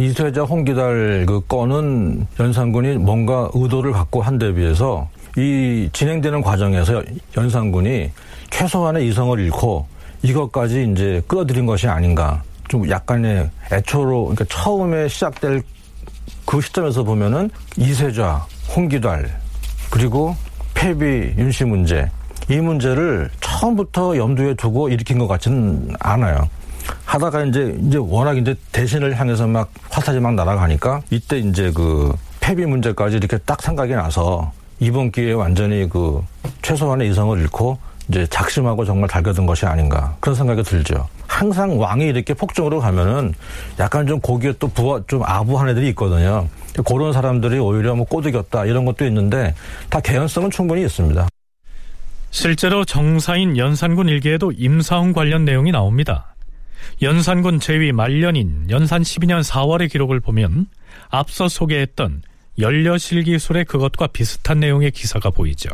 이세자 0.00 0.42
홍기달 0.42 1.24
그 1.26 1.40
건은 1.46 2.26
연산군이 2.38 2.96
뭔가 2.98 3.48
의도를 3.54 3.92
갖고 3.92 4.20
한 4.20 4.36
데 4.38 4.52
비해서 4.52 5.08
이 5.38 5.88
진행되는 5.92 6.42
과정에서 6.42 7.02
연산군이 7.34 8.10
최소한의 8.50 9.08
이성을 9.08 9.38
잃고 9.40 9.86
이것까지 10.22 10.90
이제 10.92 11.22
끌어들인 11.26 11.64
것이 11.64 11.88
아닌가. 11.88 12.42
좀 12.68 12.88
약간의 12.90 13.48
애초로 13.72 14.24
그러니까 14.24 14.44
처음에 14.48 15.08
시작될 15.08 15.62
그 16.44 16.60
시점에서 16.60 17.02
보면은 17.04 17.48
이세자, 17.78 18.44
홍기달 18.74 19.40
그리고 19.90 20.34
폐비 20.74 21.32
윤씨 21.38 21.64
문제 21.64 22.10
이 22.50 22.56
문제를 22.58 23.30
처음부터 23.40 24.16
염두에 24.16 24.54
두고 24.54 24.88
일으킨 24.90 25.18
것 25.18 25.26
같지는 25.26 25.94
않아요. 26.00 26.48
하다가 27.04 27.44
이제 27.44 27.76
이제 27.82 27.98
워낙 27.98 28.36
이제 28.36 28.54
대신을 28.72 29.18
향해서 29.18 29.46
막 29.46 29.70
화살이 29.90 30.20
막 30.20 30.34
날아가니까 30.34 31.02
이때 31.10 31.38
이제 31.38 31.70
그 31.74 32.14
폐비 32.40 32.66
문제까지 32.66 33.16
이렇게 33.16 33.38
딱 33.38 33.62
생각이 33.62 33.94
나서 33.94 34.52
이번 34.78 35.10
기회에 35.10 35.32
완전히 35.32 35.88
그 35.88 36.22
최소한의 36.62 37.10
이성을 37.10 37.38
잃고 37.40 37.78
이제 38.08 38.26
작심하고 38.28 38.84
정말 38.84 39.08
달겨든 39.08 39.46
것이 39.46 39.66
아닌가 39.66 40.16
그런 40.20 40.36
생각이 40.36 40.62
들죠. 40.62 41.08
항상 41.26 41.80
왕이 41.80 42.04
이렇게 42.06 42.34
폭정으로 42.34 42.80
가면은 42.80 43.34
약간 43.78 44.06
좀 44.06 44.20
거기에 44.20 44.54
또 44.58 44.68
부하 44.68 45.00
좀 45.06 45.22
아부한 45.24 45.68
애들이 45.70 45.88
있거든요. 45.88 46.48
그런 46.84 47.12
사람들이 47.12 47.58
오히려 47.58 47.94
뭐 47.96 48.06
꼬드겼다 48.06 48.66
이런 48.66 48.84
것도 48.84 49.04
있는데 49.06 49.54
다 49.90 50.00
개연성은 50.00 50.50
충분히 50.50 50.82
있습니다. 50.82 51.26
실제로 52.30 52.84
정사인 52.84 53.56
연산군 53.56 54.08
일기에도 54.08 54.52
임사홍 54.52 55.12
관련 55.12 55.44
내용이 55.44 55.72
나옵니다. 55.72 56.35
연산군 57.02 57.60
제위 57.60 57.92
말년인 57.92 58.70
연산 58.70 59.02
12년 59.02 59.42
4월의 59.42 59.90
기록을 59.90 60.20
보면 60.20 60.66
앞서 61.08 61.48
소개했던 61.48 62.22
연려실기술의 62.58 63.64
그것과 63.66 64.08
비슷한 64.08 64.60
내용의 64.60 64.90
기사가 64.90 65.30
보이죠. 65.30 65.68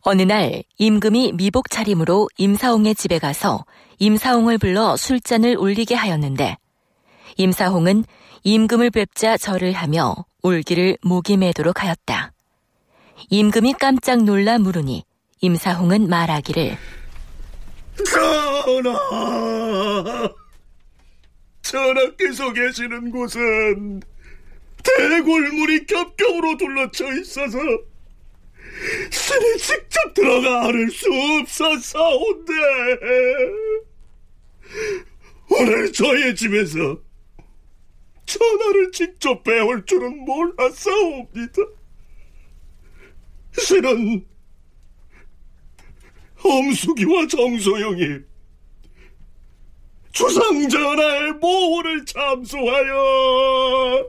어느 0.00 0.22
날 0.22 0.64
임금이 0.78 1.32
미복 1.34 1.70
차림으로 1.70 2.28
임사홍의 2.36 2.94
집에 2.94 3.18
가서 3.18 3.64
임사홍을 3.98 4.58
불러 4.58 4.96
술잔을 4.96 5.56
올리게 5.56 5.94
하였는데 5.94 6.56
임사홍은 7.36 8.04
임금을 8.42 8.90
뵙자 8.90 9.36
절을 9.36 9.72
하며 9.72 10.16
울기를 10.42 10.98
목이 11.02 11.36
매도록 11.36 11.82
하였다. 11.82 12.32
임금이 13.30 13.74
깜짝 13.74 14.24
놀라 14.24 14.58
물으니 14.58 15.04
임사홍은 15.40 16.08
말하기를 16.08 16.76
전하! 18.04 18.92
전하께서 21.62 22.52
계시는 22.52 23.10
곳은 23.10 24.02
대골물이 24.82 25.86
겹겹으로 25.86 26.56
둘러쳐 26.56 27.12
있어서 27.20 27.58
신이 29.10 29.58
직접 29.58 30.14
들어가 30.14 30.66
알을 30.66 30.90
수 30.90 31.06
없어서온데 31.40 32.52
오늘 35.50 35.92
저의 35.92 36.34
집에서 36.34 36.98
전하를 38.26 38.90
직접 38.92 39.44
배울 39.44 39.84
줄은 39.84 40.24
몰랐사옵니다. 40.24 41.62
신은 43.58 44.26
엄숙이와 46.44 47.26
정소영이 47.28 48.32
주상전하의 50.12 51.32
모호를 51.34 52.04
참소하여 52.04 54.06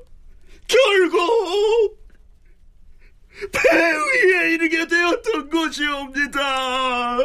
결국 0.68 1.98
폐위에 3.52 4.54
이르게 4.54 4.88
되었던 4.88 5.50
것이옵니다. 5.50 7.18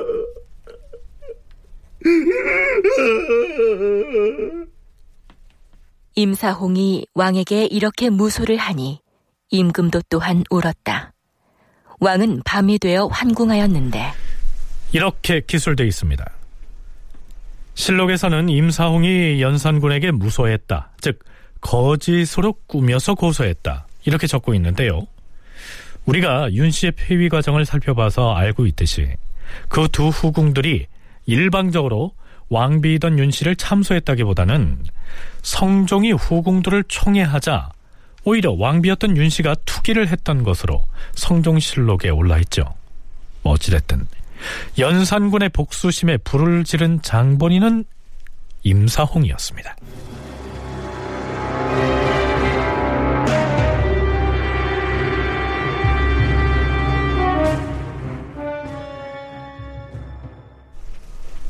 임사홍이 6.15 7.07
왕에게 7.15 7.67
이렇게 7.67 8.11
무소를 8.11 8.57
하니 8.57 9.01
임금도 9.51 10.03
또한 10.09 10.45
울었다. 10.51 11.13
왕은 12.01 12.43
밤이 12.45 12.79
되어 12.79 13.07
환궁하였는데 13.07 14.28
이렇게 14.93 15.41
기술되어 15.41 15.86
있습니다. 15.86 16.24
실록에서는 17.74 18.49
임사홍이 18.49 19.41
연산군에게 19.41 20.11
무소했다. 20.11 20.91
즉 21.01 21.24
거짓으로 21.61 22.55
꾸며서 22.66 23.14
고소했다. 23.14 23.86
이렇게 24.05 24.26
적고 24.26 24.55
있는데요. 24.55 25.07
우리가 26.07 26.53
윤 26.53 26.70
씨의 26.70 26.93
폐위 26.93 27.28
과정을 27.28 27.66
살펴봐서 27.66 28.34
알고 28.34 28.66
있듯이 28.66 29.09
그 29.68 29.89
두 29.89 30.09
후궁들이 30.09 30.86
일방적으로 31.26 32.12
왕비이던 32.49 33.18
윤 33.18 33.30
씨를 33.30 33.57
참소했다기보다는 33.57 34.84
성종이 35.43 36.12
후궁들을 36.12 36.84
총애하자 36.89 37.70
오히려 38.24 38.53
왕비였던 38.53 39.16
윤 39.16 39.28
씨가 39.28 39.55
투기를 39.66 40.09
했던 40.09 40.43
것으로 40.43 40.84
성종실록에 41.14 42.09
올라있죠. 42.09 42.74
어찌됐든 43.43 44.07
연산군의 44.78 45.51
복수심에 45.51 46.18
불을 46.18 46.64
지른 46.64 47.01
장본인은 47.03 47.84
임사홍이었습니다. 48.62 49.76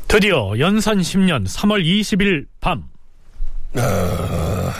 드디어 0.07 0.57
연산 0.57 0.99
10년 1.01 1.45
3월 1.45 1.85
20일 1.85 2.47
밤. 2.59 2.83
아, 3.75 4.73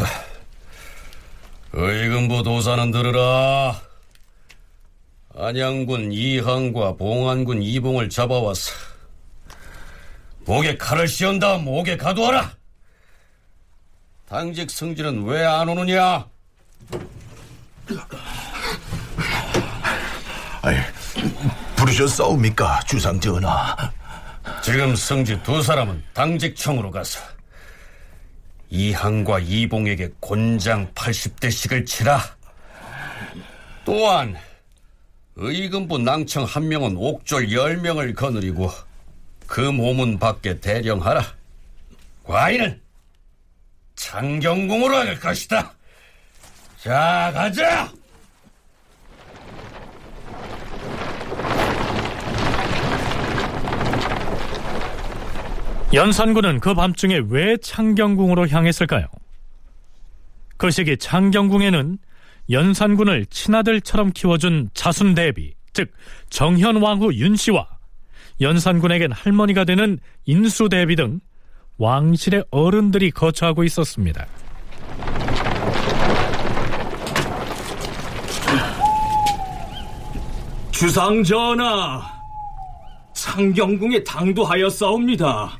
의금부 1.72 2.41
도사는 2.41 2.89
들으라. 2.89 3.80
안양군 5.36 6.12
이항과 6.12 6.96
봉안군 6.98 7.62
이봉을 7.62 8.10
잡아와서 8.10 8.72
목에 10.46 10.78
칼을 10.78 11.08
씌운다 11.08 11.58
목에 11.60 11.96
가두어라. 11.98 12.52
당직 14.28 14.70
승진은 14.70 15.24
왜 15.26 15.46
안 15.46 15.70
오느냐? 15.70 16.28
아이, 20.62 20.76
부르셨사옵니까, 21.76 22.82
주상전하? 22.88 23.76
지금 24.64 24.96
승지 24.96 25.42
두 25.44 25.62
사람은 25.62 26.04
당직청으로 26.14 26.92
가서 26.92 27.20
이항과 28.70 29.40
이봉에게 29.40 30.10
곤장 30.20 30.92
80대씩을 30.94 31.86
치라. 31.88 32.20
또한 33.86 34.36
의금부 35.42 36.00
낭청 36.00 36.44
한 36.44 36.68
명은 36.68 36.98
옥졸 36.98 37.54
열 37.54 37.78
명을 37.78 38.14
거느리고 38.14 38.70
그 39.48 39.62
몸은 39.62 40.20
밖에 40.20 40.60
대령하라. 40.60 41.24
과인은 42.26 42.80
창경궁으로 43.96 44.96
갈 44.96 45.20
것이다. 45.20 45.74
자, 46.78 47.32
가자! 47.34 47.92
연산군은 55.94 56.60
그 56.60 56.74
밤중에 56.74 57.22
왜 57.30 57.56
창경궁으로 57.58 58.50
향했을까요? 58.50 59.08
그 60.58 60.70
시기 60.70 60.98
창경궁에는 60.98 61.98
연산군을 62.50 63.28
친아들처럼 63.28 64.12
키워준 64.12 64.72
자순대비, 64.74 65.54
즉즉 65.74 65.93
정현왕후 66.30 67.14
윤씨와 67.14 67.68
연산군에겐 68.41 69.12
할머니가 69.12 69.66
되는 69.66 70.00
인수대비 70.26 70.95
등 70.95 71.20
왕실의 71.78 72.45
어른들이 72.52 73.12
거처하고 73.12 73.64
있었습니다. 73.64 74.26
주상 80.72 81.24
전하, 81.24 82.02
상경궁에 83.14 84.04
당도하였사옵니다. 84.04 85.60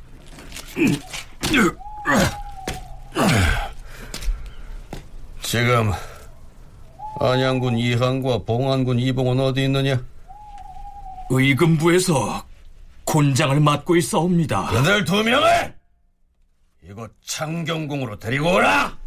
지금 5.42 5.92
안양군 7.20 7.76
이항과 7.76 8.44
봉안군 8.44 8.98
이봉은 8.98 9.38
어디 9.40 9.64
있느냐? 9.64 10.02
의금부에서 11.28 12.46
곤장을 13.04 13.60
맡고 13.60 13.96
있사옵니다. 13.96 14.68
그들 14.70 15.04
두 15.04 15.22
명을 15.22 15.74
이곳 16.82 17.12
창경궁으로 17.22 18.18
데리고 18.18 18.54
오라. 18.54 18.98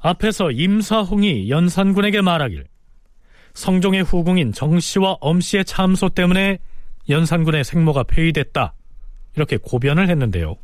앞에서 0.00 0.50
임사홍이 0.50 1.48
연산군에게 1.48 2.20
말하길 2.20 2.66
성종의 3.54 4.02
후궁인 4.02 4.52
정씨와 4.52 5.16
엄씨의 5.20 5.64
참소 5.64 6.10
때문에 6.10 6.58
연산군의 7.08 7.64
생모가 7.64 8.04
폐위됐다 8.04 8.74
이렇게 9.36 9.56
고변을 9.56 10.10
했는데요. 10.10 10.56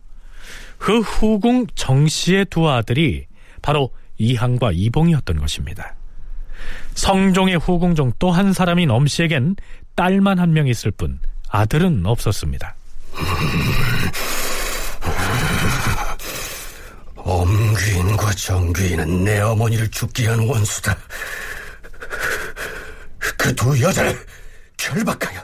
그 0.77 1.01
후궁 1.01 1.69
정씨의 1.75 2.45
두 2.51 2.69
아들이 2.69 3.27
바로 3.63 3.91
이항과 4.19 4.73
이봉이었던 4.73 5.39
것입니다. 5.39 5.95
성종의 6.95 7.57
후궁 7.59 7.95
중 7.95 8.13
또 8.19 8.31
한 8.31 8.53
사람인 8.53 8.91
엄씨에겐 8.91 9.57
딸만 9.97 10.39
한 10.39 10.53
명 10.53 10.67
있을 10.69 10.91
뿐 10.91 11.19
아들은 11.49 12.07
없었습니다. 12.07 12.75
엄귀인과 17.17 18.33
정귀인은 18.33 19.25
내 19.25 19.41
어머니를 19.41 19.89
죽게 19.91 20.27
한 20.29 20.41
원수다. 20.41 20.97
그 23.39 23.55
두 23.55 23.79
여자를 23.81 24.17
결박하여 24.77 25.41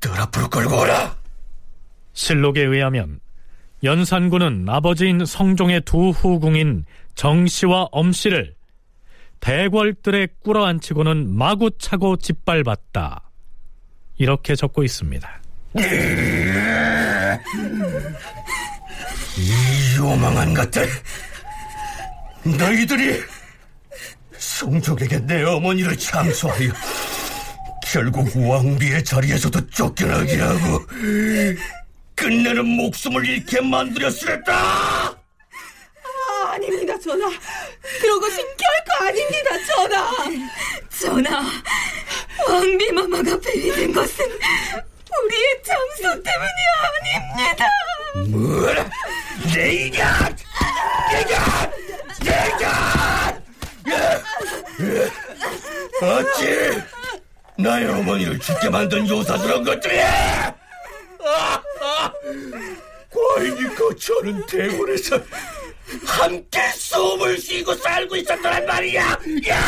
뜰 0.00 0.12
앞으로 0.20 0.48
끌고 0.48 0.80
오라. 0.82 1.16
실록에 2.14 2.62
의하면 2.62 3.20
연산군은 3.84 4.66
아버지인 4.68 5.24
성종의 5.24 5.82
두 5.82 6.10
후궁인 6.10 6.84
정씨와 7.14 7.88
엄씨를 7.92 8.54
대궐들에 9.40 10.28
꿇어앉히고는 10.42 11.30
마구차고 11.34 12.16
짓밟았다. 12.16 13.22
이렇게 14.16 14.56
적고 14.56 14.82
있습니다. 14.82 15.40
이 19.36 19.96
요망한 19.98 20.54
것들. 20.54 20.88
너희들이 22.58 23.20
성족에게 24.36 25.20
내 25.20 25.44
어머니를 25.44 25.96
참소하여 25.96 26.72
결국 27.84 28.28
왕비의 28.36 29.04
자리에서도 29.04 29.68
쫓겨나게 29.68 30.40
하고 30.40 30.80
끝내는 32.18 32.66
목숨을 32.66 33.24
잃게 33.26 33.60
만들었으랬다. 33.60 34.52
아, 34.52 35.16
아닙니다, 36.50 36.98
전하. 36.98 37.30
그러고는 38.00 38.36
결코 38.36 39.04
아닙니다, 39.04 39.50
전하. 39.66 40.10
전하, 41.00 41.42
왕비 42.48 42.90
마마가 42.90 43.38
폐위된 43.40 43.92
것은 43.92 44.26
우리의 44.26 45.62
참소 45.64 46.22
때문이 46.22 46.60
아닙니다. 46.82 47.66
뭐라? 48.30 48.90
내 49.54 49.72
이년! 49.86 50.36
이년! 51.12 51.40
이년! 52.22 52.68
어찌 56.02 56.82
나의 57.58 57.86
어머니를 57.88 58.38
죽게 58.40 58.70
만든 58.70 59.08
요사스러운 59.08 59.64
것들이 59.64 59.98
과인이 63.10 63.74
거처하는 63.74 64.46
대궐에서 64.46 65.20
함께 66.04 66.60
숨을 66.74 67.38
쉬고 67.38 67.74
살고 67.74 68.16
있었더란 68.16 68.66
말이야! 68.66 69.02
야! 69.48 69.58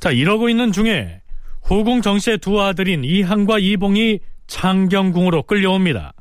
자, 0.00 0.10
이러고 0.10 0.48
있는 0.48 0.72
중에 0.72 1.20
후궁 1.62 2.02
정씨의 2.02 2.38
두 2.38 2.60
아들인 2.60 3.04
이항과 3.04 3.58
이봉이 3.58 4.20
창경궁으로 4.46 5.42
끌려옵니다. 5.44 6.12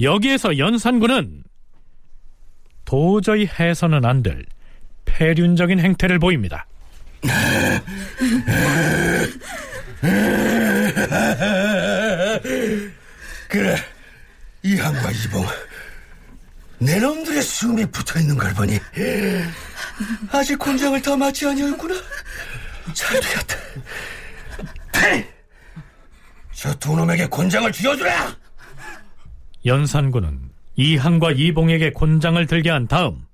여기에서 0.00 0.58
연산군은 0.58 1.42
도저히 2.84 3.46
해서는 3.46 4.04
안 4.04 4.22
될 4.22 4.44
폐륜적인 5.08 5.80
행태를 5.80 6.18
보입니다. 6.18 6.66
그래, 13.48 13.76
이항과 14.62 15.10
이봉. 15.10 15.46
내 16.80 17.00
놈들의 17.00 17.42
숨이 17.42 17.86
붙어 17.86 18.20
있는 18.20 18.36
걸 18.36 18.54
보니 18.54 18.78
아직 20.30 20.58
곤장을 20.58 21.00
더 21.02 21.16
맞지 21.16 21.46
아니었구나. 21.46 21.94
잘 22.94 23.20
되었다. 23.20 23.56
저두 26.52 26.96
놈에게 26.96 27.26
곤장을 27.26 27.70
쥐어주라. 27.72 28.36
연산군은 29.64 30.50
이항과 30.76 31.32
이봉에게 31.32 31.90
곤장을 31.92 32.44
들게 32.46 32.70
한 32.70 32.86
다음 32.86 33.24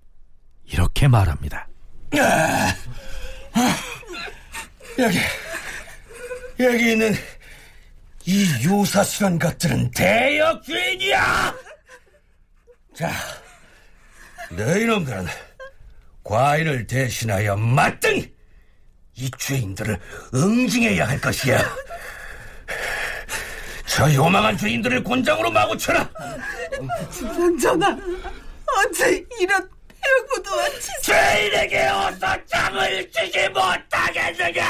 이렇게 0.67 1.09
말합니다. 1.09 1.69
아, 2.17 2.75
아, 3.53 3.77
여기 4.99 5.19
여기 6.61 6.93
있는 6.93 7.15
이 8.27 8.45
유사스런 8.63 9.39
것들은 9.39 9.91
대역 9.91 10.65
죄인이야. 10.65 11.55
자, 12.97 13.13
너희 14.51 14.85
놈들은 14.85 15.27
과인을 16.23 16.87
대신하여 16.87 17.57
맞등 17.57 18.25
이 19.17 19.31
죄인들을 19.39 20.01
응징해야 20.35 21.09
할 21.09 21.21
것이야. 21.21 21.59
저 23.87 24.13
요망한 24.13 24.57
죄인들을 24.57 25.05
곤장으로 25.05 25.51
마구 25.51 25.77
쳐라. 25.77 26.09
주상 27.13 27.59
전하, 27.59 27.97
어째 28.87 29.25
이런 29.39 29.69
치사... 30.81 31.01
죄인에게 31.03 31.87
어서 31.87 32.47
장을 32.47 33.11
치지 33.11 33.49
못하겠느냐! 33.51 34.65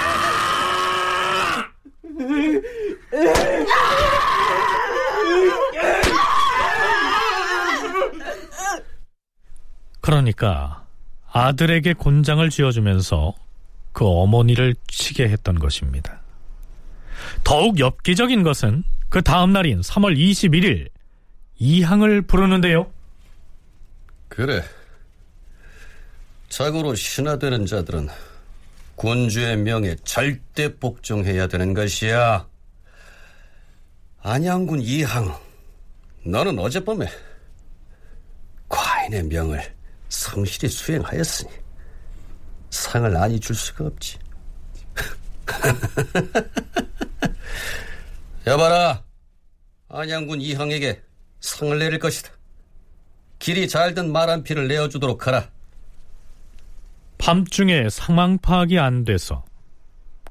그러니까 10.01 10.85
아들에게 11.33 11.95
곤장을 11.95 12.49
쥐어주면서 12.49 13.35
그 13.93 14.07
어머니를 14.07 14.75
치게 14.87 15.29
했던 15.29 15.59
것입니다. 15.59 16.21
더욱 17.43 17.79
엽기적인 17.79 18.43
것은 18.43 18.85
그 19.09 19.23
다음 19.23 19.53
날인 19.53 19.81
3월 19.81 20.17
21일 20.17 20.89
이항을 21.59 22.23
부르는데요. 22.23 22.91
그래. 24.29 24.63
자고로 26.55 26.95
신하되는 26.95 27.67
자들은 27.67 28.09
군주의 28.95 29.57
명에 29.57 29.97
절대 30.05 30.77
복종해야 30.77 31.49
되는 31.49 31.75
것이야. 31.75 32.49
안양군 34.23 34.81
이항, 34.81 35.37
너는 36.25 36.61
어젯밤에 36.61 37.09
과인의 38.69 39.25
명을 39.25 39.61
성실히 40.09 40.69
수행하였으니 40.69 41.51
상을 42.71 43.17
안이 43.17 43.41
줄 43.41 43.57
수가 43.57 43.87
없지. 43.87 44.17
여봐라, 48.47 49.03
안양군 49.89 50.41
이항에게 50.41 51.03
상을 51.41 51.77
내릴 51.77 51.99
것이다. 51.99 52.31
길이 53.41 53.67
잘든 53.67 54.13
말 54.13 54.31
한 54.31 54.45
피를 54.45 54.69
내어주도록 54.69 55.27
하라. 55.27 55.53
밤중에 57.25 57.89
상황 57.89 58.37
파악이 58.37 58.79
안 58.79 59.07
돼서 59.07 59.45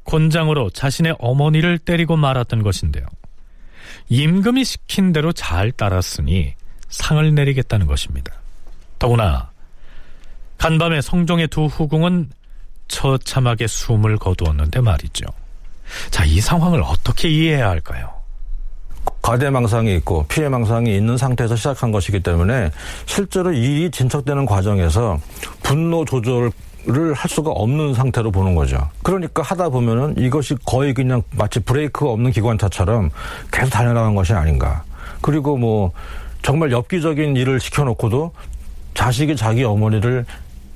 곤장으로 0.04 0.70
자신의 0.70 1.16
어머니를 1.18 1.80
때리고 1.80 2.18
말았던 2.18 2.62
것인데요. 2.62 3.04
임금이 4.10 4.64
시킨 4.64 5.12
대로 5.12 5.32
잘 5.32 5.72
따랐으니 5.72 6.54
상을 6.90 7.34
내리겠다는 7.34 7.88
것입니다. 7.88 8.32
더구나 9.00 9.50
간밤에 10.60 11.02
성종의 11.02 11.48
두 11.48 11.66
후궁은 11.66 12.30
처참하게 12.90 13.66
숨을 13.66 14.18
거두었는데 14.18 14.82
말이죠. 14.82 15.26
자, 16.12 16.26
이 16.26 16.40
상황을 16.40 16.84
어떻게 16.84 17.28
이해해야 17.28 17.70
할까요? 17.70 18.14
과대망상이 19.24 19.96
있고 19.96 20.28
피해망상이 20.28 20.96
있는 20.96 21.18
상태에서 21.18 21.56
시작한 21.56 21.92
것이기 21.92 22.20
때문에 22.20 22.70
실제로 23.08 23.52
일이 23.52 23.90
진척되는 23.90 24.46
과정에서 24.46 25.20
분노 25.64 26.06
조절 26.06 26.52
을할 26.90 27.30
수가 27.30 27.52
없는 27.52 27.94
상태로 27.94 28.32
보는 28.32 28.56
거죠. 28.56 28.90
그러니까 29.04 29.42
하다 29.42 29.70
보면은 29.70 30.16
이것이 30.18 30.56
거의 30.66 30.94
그냥 30.94 31.22
마치 31.32 31.60
브레이크가 31.60 32.12
없는 32.12 32.32
기관차처럼 32.32 33.10
계속 33.52 33.70
달려나간 33.70 34.16
것이 34.16 34.34
아닌가. 34.34 34.84
그리고 35.22 35.58
뭐 35.58 35.92
정말 36.42 36.72
엽기적인 36.72 37.38
일을 37.38 37.60
시켜놓고도 37.60 38.32
자식이 38.94 39.36
자기 39.36 39.64
어머니를 39.64 40.26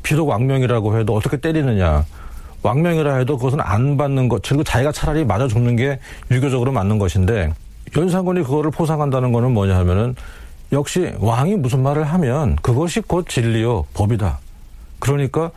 비록 0.01 0.29
왕명이라고 0.29 0.97
해도 0.97 1.13
어떻게 1.13 1.37
때리느냐. 1.37 2.05
왕명이라 2.63 3.17
해도 3.17 3.37
그것은 3.37 3.59
안 3.61 3.97
받는 3.97 4.29
것, 4.29 4.41
그리고 4.41 4.63
자기가 4.63 4.91
차라리 4.91 5.25
맞아 5.25 5.47
죽는 5.47 5.75
게 5.75 5.99
유교적으로 6.31 6.71
맞는 6.71 6.97
것인데 6.97 7.53
연산군이 7.95 8.43
그거를 8.43 8.71
포상한다는 8.71 9.31
거는 9.31 9.53
뭐냐 9.53 9.77
하면은 9.77 10.15
역시 10.71 11.13
왕이 11.19 11.55
무슨 11.55 11.83
말을 11.83 12.03
하면 12.03 12.55
그것이 12.57 13.01
곧 13.01 13.27
진리요 13.29 13.85
법이다. 13.93 14.39
그러니까 14.99 15.51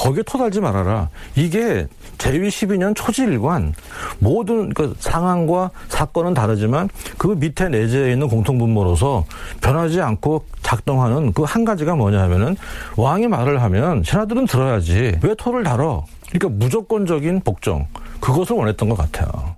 거기에 0.00 0.22
토달지 0.22 0.60
말아라. 0.60 1.10
이게 1.36 1.86
제위 2.16 2.48
12년 2.48 2.94
초지일관 2.96 3.74
모든 4.18 4.70
그 4.72 4.94
상황과 4.98 5.70
사건은 5.88 6.32
다르지만 6.32 6.88
그 7.18 7.28
밑에 7.28 7.68
내재해 7.68 8.12
있는 8.12 8.28
공통분모로서 8.28 9.26
변하지 9.60 10.00
않고 10.00 10.44
작동하는 10.62 11.32
그 11.34 11.50
한 11.50 11.64
가지가 11.64 11.96
뭐냐 11.96 12.22
하면은 12.22 12.56
왕이 12.96 13.26
말을 13.26 13.60
하면 13.62 14.02
신하들은 14.04 14.46
들어야지 14.46 15.18
왜 15.20 15.34
토를 15.36 15.64
달어? 15.64 16.04
그러니까 16.30 16.48
무조건적인 16.64 17.40
복종 17.40 17.86
그것을 18.20 18.54
원했던 18.56 18.88
것 18.88 18.96
같아요. 18.96 19.56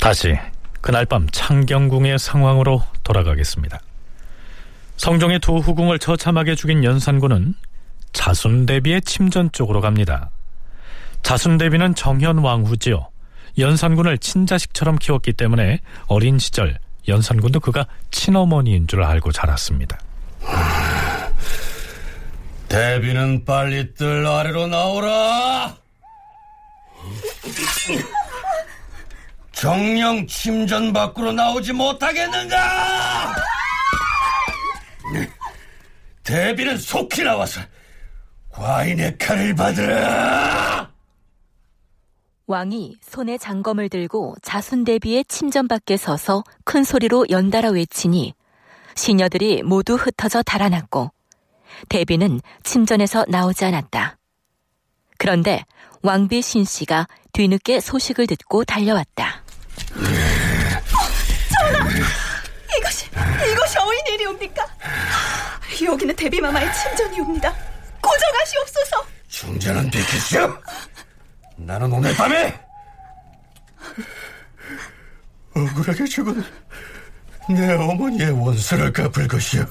다시 0.00 0.34
그날 0.80 1.04
밤 1.04 1.28
창경궁의 1.30 2.18
상황으로 2.18 2.82
돌아가겠습니다. 3.04 3.80
성종의 4.96 5.40
두 5.40 5.56
후궁을 5.56 5.98
처참하게 5.98 6.54
죽인 6.54 6.84
연산군은 6.84 7.54
자순대비의 8.12 9.02
침전 9.02 9.52
쪽으로 9.52 9.80
갑니다. 9.80 10.30
자순대비는 11.22 11.94
정현왕후지요. 11.94 13.08
연산군을 13.58 14.18
친자식처럼 14.18 14.96
키웠기 14.96 15.34
때문에 15.34 15.80
어린 16.06 16.38
시절 16.38 16.78
연산군도 17.06 17.60
그가 17.60 17.86
친어머니인 18.10 18.86
줄 18.86 19.02
알고 19.02 19.32
자랐습니다. 19.32 19.98
대비는 22.68 23.44
빨리 23.44 23.92
뜰 23.94 24.26
아래로 24.26 24.66
나오라! 24.66 25.76
정령 29.60 30.26
침전 30.26 30.94
밖으로 30.94 31.32
나오지 31.32 31.74
못하겠는가? 31.74 33.34
대비는 36.22 36.78
속히 36.78 37.24
나와서 37.24 37.60
과인의 38.48 39.18
칼을 39.18 39.54
받으라! 39.54 40.90
왕이 42.46 42.96
손에 43.02 43.36
장검을 43.36 43.90
들고 43.90 44.36
자순대비의 44.40 45.26
침전 45.28 45.68
밖에 45.68 45.98
서서 45.98 46.42
큰 46.64 46.82
소리로 46.82 47.26
연달아 47.28 47.68
외치니 47.68 48.32
시녀들이 48.94 49.62
모두 49.62 49.94
흩어져 49.96 50.42
달아났고 50.42 51.12
대비는 51.90 52.40
침전에서 52.62 53.26
나오지 53.28 53.66
않았다. 53.66 54.16
그런데 55.18 55.66
왕비 56.02 56.40
신 56.40 56.64
씨가 56.64 57.06
뒤늦게 57.34 57.80
소식을 57.80 58.26
듣고 58.26 58.64
달려왔다. 58.64 59.44
전하! 61.58 61.88
이것이, 62.78 63.06
이것이 63.52 63.78
어인 63.78 64.06
일이옵니까? 64.14 64.66
여기는 65.84 66.14
대비마마의 66.14 66.72
침전이옵니다. 66.74 67.54
고정하시옵소서! 68.00 69.06
중전은 69.28 69.90
비키시오! 69.90 70.56
나는 71.56 71.92
오늘 71.92 72.14
밤에 72.16 72.58
억울하게 75.54 76.04
죽은 76.06 76.44
내 77.48 77.72
어머니의 77.74 78.30
원수를 78.30 78.92
갚을 78.92 79.26
것이오. 79.26 79.64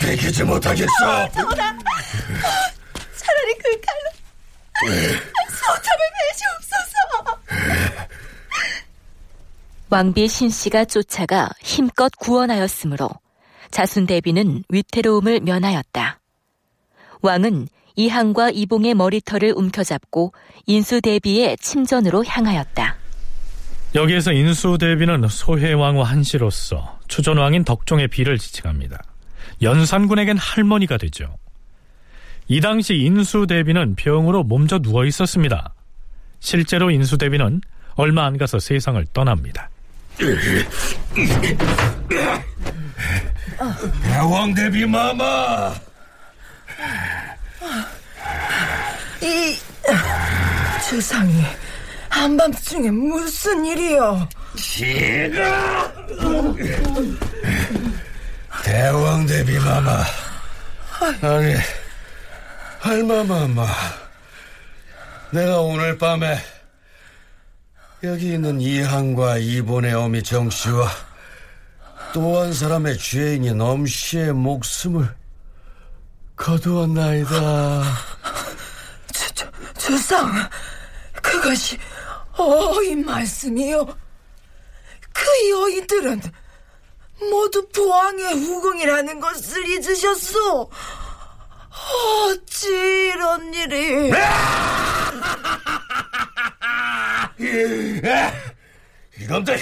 비키지 0.00 0.44
못하겠어. 0.44 0.88
아, 1.02 1.28
전하! 1.30 1.76
차라리 3.16 3.58
그 3.58 3.80
칼로 3.80 4.10
소참을 5.50 6.00
베시옵소서! 6.16 6.96
왕비 9.88 10.26
신씨가 10.26 10.86
쫓아가 10.86 11.48
힘껏 11.60 12.10
구원하였으므로 12.18 13.08
자순대비는 13.70 14.64
위태로움을 14.68 15.40
면하였다. 15.40 16.20
왕은 17.22 17.68
이항과 17.94 18.50
이봉의 18.50 18.94
머리털을 18.94 19.52
움켜잡고 19.56 20.32
인수대비의 20.66 21.56
침전으로 21.58 22.24
향하였다. 22.24 22.96
여기에서 23.94 24.32
인수대비는 24.32 25.28
소해왕후 25.28 26.02
한씨로서 26.02 26.98
추전왕인 27.08 27.64
덕종의 27.64 28.08
비를 28.08 28.38
지칭합니다. 28.38 29.00
연산군에겐 29.62 30.36
할머니가 30.36 30.98
되죠. 30.98 31.38
이 32.48 32.60
당시 32.60 32.96
인수대비는 32.96 33.94
병으로 33.94 34.42
몸져 34.42 34.80
누워 34.80 35.04
있었습니다. 35.06 35.74
실제로 36.40 36.90
인수대비는 36.90 37.60
얼마 37.94 38.26
안 38.26 38.36
가서 38.36 38.58
세상을 38.58 39.04
떠납니다. 39.12 39.70
대왕 44.02 44.54
대비 44.54 44.86
마마! 44.86 45.74
이 49.20 49.58
주상이 50.88 51.42
한밤중에 52.08 52.90
무슨 52.90 53.64
일이요? 53.66 54.28
지가 54.56 55.92
대왕 58.64 59.26
대비 59.26 59.58
마마 59.58 60.02
아니 61.20 61.54
할마마마 62.80 63.66
내가 65.30 65.60
오늘 65.60 65.98
밤에 65.98 66.38
여기 68.04 68.34
있는 68.34 68.60
이항과 68.60 69.38
이본의 69.38 69.94
어미 69.94 70.22
정씨와 70.22 70.88
또 72.12 72.40
한 72.40 72.52
사람의 72.52 72.98
죄인인 72.98 73.60
엄씨의 73.60 74.32
목숨을 74.32 75.08
거두었나이다 76.36 77.82
주, 79.12 79.34
주, 79.34 79.46
주상, 79.78 80.32
그것이 81.22 81.78
어이 82.38 82.94
말씀이요. 82.96 83.86
그 83.86 85.50
여인들은 85.50 86.20
모두 87.30 87.66
부왕의 87.68 88.34
후궁이라는 88.34 89.20
것을 89.20 89.66
잊으셨소. 89.68 90.70
어찌 91.76 92.68
이런 92.68 93.52
일이? 93.54 94.10
이놈들 99.18 99.58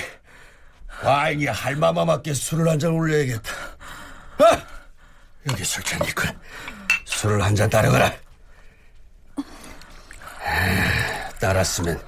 과인이 1.01 1.47
할마마마께 1.47 2.35
술을 2.35 2.69
한 2.69 2.79
잔 2.79 2.91
올려야겠다 2.93 3.53
아! 4.39 4.63
여기 5.51 5.65
술잔 5.65 6.03
있군 6.05 6.31
술을 7.05 7.43
한 7.43 7.55
잔 7.55 7.69
따르거라 7.71 8.13
아, 10.47 11.29
따랐으면 11.41 12.01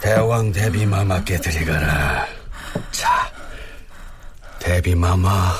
대왕 0.00 0.52
대비마마께 0.52 1.38
드리거라 1.40 2.26
자 2.90 3.32
대비마마 4.58 5.52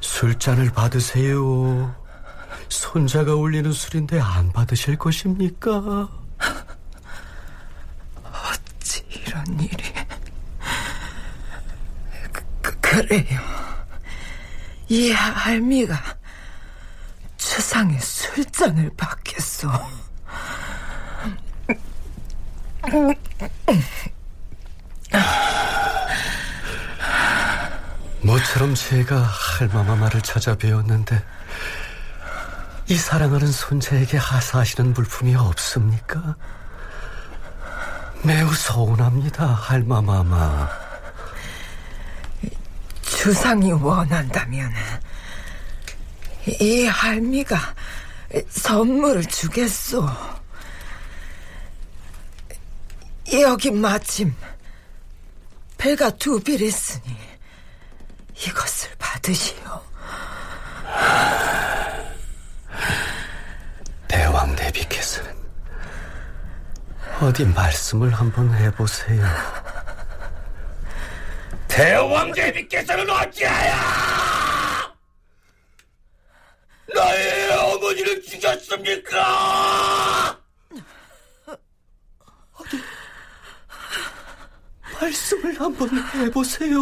술잔을 0.00 0.70
받으세요 0.70 1.94
손자가 2.68 3.34
올리는 3.34 3.72
술인데 3.72 4.20
안 4.20 4.52
받으실 4.52 4.96
것입니까? 4.96 6.08
어찌 8.24 9.04
이런 9.10 9.60
일이? 9.60 9.92
그, 12.62 12.80
그래요. 12.80 13.40
이 14.88 15.10
할미가 15.10 15.96
주상의 17.36 17.98
술잔을 18.00 18.90
받게 18.96 19.28
주겠소. 19.38 19.70
모처럼 28.20 28.74
제가 28.74 29.22
할마마 29.22 29.96
말을 29.96 30.20
찾아 30.22 30.56
배웠는데 30.56 31.22
이 32.88 32.96
사랑하는 32.96 33.52
손자에게 33.52 34.16
하사하시는 34.16 34.94
물품이 34.94 35.34
없습니까? 35.34 36.36
매우 38.22 38.52
서운합니다, 38.52 39.46
할마마마. 39.46 40.68
주상이 43.02 43.72
원한다면 43.72 44.72
이 46.60 46.86
할미가 46.86 47.58
선물을 48.48 49.24
주겠소. 49.26 50.08
여기 53.32 53.70
마침 53.70 54.34
배가 55.76 56.08
두 56.10 56.40
빌 56.40 56.62
있으니 56.62 57.16
이것을 58.46 58.88
받으시오. 58.98 59.82
대왕 64.08 64.56
대비께서는 64.56 65.36
어디 67.20 67.44
말씀을 67.44 68.12
한번 68.12 68.52
해보세요. 68.54 69.24
대왕 71.66 72.32
대비께서는 72.32 73.08
어찌하여 73.08 73.74
나의 76.94 77.50
어머니를 77.52 78.22
죽였습니까? 78.22 79.18
어디 82.54 82.82
말씀을 85.00 85.60
한번 85.60 85.88
해보세요. 86.14 86.78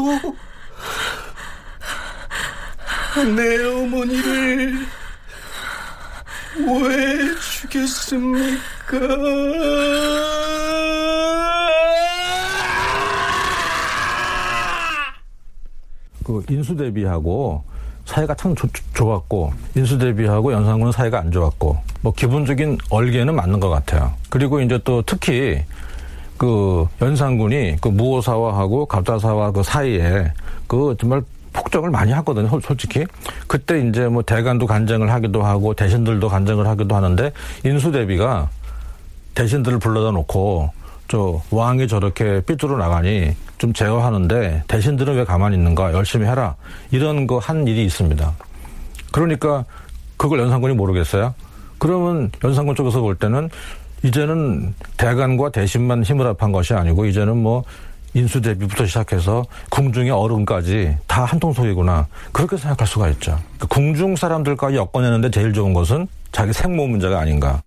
내 3.34 3.64
어머니를 3.64 4.86
왜 6.58 7.34
죽였습니까? 7.38 8.56
그 16.24 16.42
인수 16.50 16.74
대비하고 16.76 17.62
사이가 18.06 18.34
참 18.34 18.54
조, 18.54 18.66
좋았고 18.94 19.52
인수 19.76 19.98
대비하고 19.98 20.52
연산군은 20.52 20.92
사이가 20.92 21.20
안 21.20 21.30
좋았고 21.30 21.76
뭐 22.00 22.12
기본적인 22.12 22.78
얼개는 22.90 23.34
맞는 23.34 23.60
것 23.60 23.68
같아요. 23.68 24.12
그리고 24.30 24.60
이제 24.60 24.78
또 24.84 25.02
특히 25.02 25.62
그 26.36 26.86
연산군이 27.00 27.76
그 27.80 27.88
무오사와하고 27.88 28.86
갑자사와 28.86 29.52
그 29.52 29.62
사이에 29.62 30.32
그 30.66 30.96
정말 30.98 31.22
폭정을 31.56 31.90
많이 31.90 32.12
하거든요, 32.12 32.60
솔직히. 32.60 33.04
그때 33.46 33.80
이제 33.80 34.06
뭐 34.06 34.22
대간도 34.22 34.66
간쟁을 34.66 35.10
하기도 35.10 35.42
하고 35.42 35.74
대신들도 35.74 36.28
간쟁을 36.28 36.66
하기도 36.66 36.94
하는데 36.94 37.32
인수 37.64 37.90
대비가 37.92 38.48
대신들을 39.34 39.78
불러다 39.78 40.10
놓고 40.12 40.70
저 41.08 41.40
왕이 41.50 41.88
저렇게 41.88 42.40
삐뚤어 42.46 42.76
나가니 42.76 43.34
좀 43.58 43.72
제어하는데 43.72 44.64
대신들은 44.68 45.16
왜 45.16 45.24
가만히 45.24 45.56
있는가 45.56 45.92
열심히 45.92 46.26
해라 46.26 46.56
이런 46.90 47.26
거 47.26 47.38
한 47.38 47.66
일이 47.66 47.84
있습니다. 47.84 48.32
그러니까 49.12 49.64
그걸 50.16 50.40
연산군이 50.40 50.74
모르겠어요. 50.74 51.34
그러면 51.78 52.30
연산군 52.42 52.74
쪽에서 52.74 53.00
볼 53.00 53.14
때는 53.14 53.50
이제는 54.02 54.74
대간과 54.96 55.50
대신만 55.50 56.02
힘을 56.02 56.26
합한 56.26 56.52
것이 56.52 56.74
아니고 56.74 57.06
이제는 57.06 57.36
뭐 57.36 57.64
인수 58.16 58.40
대비부터 58.40 58.86
시작해서 58.86 59.44
궁중의 59.70 60.10
어른까지 60.10 60.96
다 61.06 61.26
한 61.26 61.40
통속이구나 61.40 62.06
그렇게 62.32 62.56
생각할 62.56 62.86
수가 62.86 63.08
있죠. 63.10 63.38
그 63.58 63.66
궁중 63.66 64.14
사람들까지 64.16 64.76
엮어내는데 64.76 65.30
제일 65.30 65.52
좋은 65.52 65.72
것은 65.74 66.06
자기 66.32 66.52
생모 66.52 66.86
문제가 66.86 67.18
아닌가. 67.18 67.62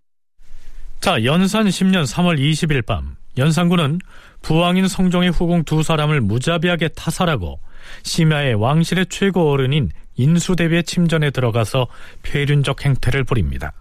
자, 1.02 1.24
연산 1.26 1.68
10년 1.68 2.06
3월 2.06 2.40
20일 2.40 2.86
밤 2.86 3.16
연산군은 3.38 4.00
부왕인 4.42 4.88
성종의 4.88 5.32
후궁 5.32 5.66
두 5.66 5.84
사람을 5.84 6.22
무자비하게 6.22 6.90
타살하고 6.90 7.60
심야에 8.04 8.54
왕실의 8.54 9.08
최고 9.10 9.52
어른인 9.52 9.92
인수대비의 10.16 10.84
침전에 10.84 11.32
들어가서 11.32 11.88
폐륜적 12.24 12.86
행태를 12.86 13.24
부립니다. 13.24 13.74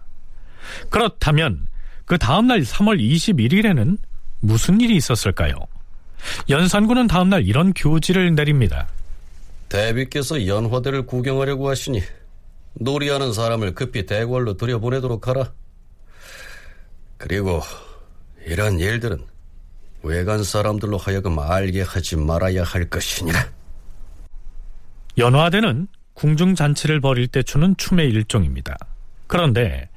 그렇다면 0.89 1.67
그 2.05 2.17
다음날 2.17 2.61
3월 2.61 2.99
21일에는 2.99 3.97
무슨 4.41 4.81
일이 4.81 4.95
있었을까요? 4.95 5.55
연산군은 6.49 7.07
다음날 7.07 7.45
이런 7.45 7.73
교지를 7.73 8.33
내립니다. 8.35 8.87
대비께서 9.69 10.47
연화대를 10.47 11.05
구경하려고 11.05 11.69
하시니 11.69 12.01
놀이하는 12.73 13.33
사람을 13.33 13.75
급히 13.75 14.05
대궐로 14.05 14.55
들여보내도록 14.57 15.27
하라. 15.27 15.51
그리고 17.17 17.61
이런 18.45 18.79
일들은 18.79 19.19
외간 20.01 20.43
사람들로 20.43 20.97
하여금 20.97 21.37
알게 21.39 21.81
하지 21.81 22.15
말아야 22.15 22.63
할 22.63 22.89
것이니라. 22.89 23.47
연화대는 25.17 25.87
궁중 26.13 26.55
잔치를 26.55 27.01
벌일 27.01 27.27
때 27.27 27.43
추는 27.43 27.75
춤의 27.77 28.09
일종입니다. 28.09 28.77
그런데 29.27 29.89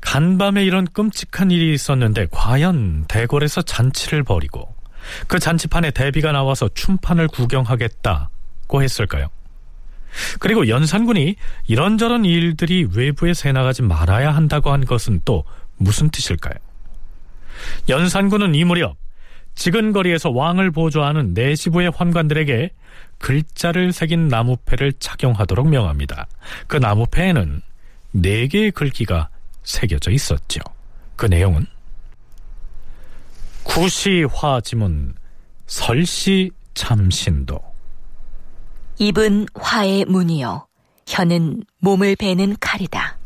간밤에 0.00 0.64
이런 0.64 0.86
끔찍한 0.86 1.50
일이 1.50 1.72
있었는데 1.74 2.26
과연 2.30 3.04
대궐에서 3.08 3.62
잔치를 3.62 4.24
벌이고 4.24 4.74
그 5.26 5.38
잔치판에 5.38 5.90
대비가 5.90 6.32
나와서 6.32 6.68
춤판을 6.72 7.28
구경하겠다고 7.28 8.82
했을까요? 8.82 9.28
그리고 10.40 10.68
연산군이 10.68 11.36
이런저런 11.66 12.24
일들이 12.24 12.86
외부에 12.94 13.34
새나가지 13.34 13.82
말아야 13.82 14.34
한다고 14.34 14.70
한 14.72 14.84
것은 14.84 15.20
또 15.24 15.44
무슨 15.76 16.10
뜻일까요? 16.10 16.54
연산군은 17.88 18.54
이 18.54 18.64
무렵 18.64 18.96
지근거리에서 19.54 20.30
왕을 20.30 20.70
보조하는 20.70 21.34
내시부의 21.34 21.90
환관들에게 21.94 22.70
글자를 23.18 23.92
새긴 23.92 24.28
나무패를 24.28 24.94
착용하도록 24.98 25.68
명합니다. 25.68 26.26
그 26.66 26.76
나무패에는 26.76 27.62
네 28.12 28.46
개의 28.48 28.70
글귀가 28.72 29.28
새겨져 29.62 30.10
있었죠. 30.10 30.60
그 31.16 31.26
내용은 31.26 31.66
구시화지문 33.64 35.14
설시 35.66 36.50
참신도 36.74 37.58
입은 38.98 39.46
화의 39.54 40.04
문이요 40.04 40.66
혀는 41.06 41.62
몸을 41.78 42.16
베는 42.16 42.56
칼이다. 42.60 43.18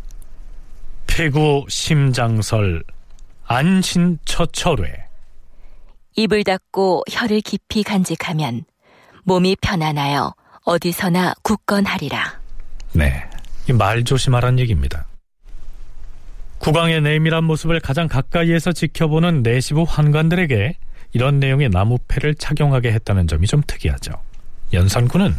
폐구 1.07 1.65
심장설 1.69 2.83
안신처철회 3.47 5.07
입을 6.17 6.45
닫고 6.45 7.05
혀를 7.11 7.41
깊이 7.43 7.83
간직하면 7.83 8.65
몸이 9.25 9.57
편안하여 9.61 10.35
어디서나 10.65 11.35
굳건하리라. 11.43 12.41
네, 12.93 13.29
이말 13.69 14.05
조심하란 14.05 14.59
얘기입니다. 14.59 15.07
국왕의 16.59 17.03
내밀한 17.03 17.45
모습을 17.45 17.81
가장 17.81 18.09
가까이에서 18.09 18.73
지켜보는 18.73 19.43
내시부 19.43 19.85
환관들에게 19.87 20.75
이런 21.13 21.39
내용의 21.39 21.69
나무패를 21.71 22.35
착용하게 22.35 22.93
했다는 22.93 23.27
점이 23.29 23.47
좀 23.47 23.63
특이하죠. 23.67 24.13
연산군은 24.73 25.35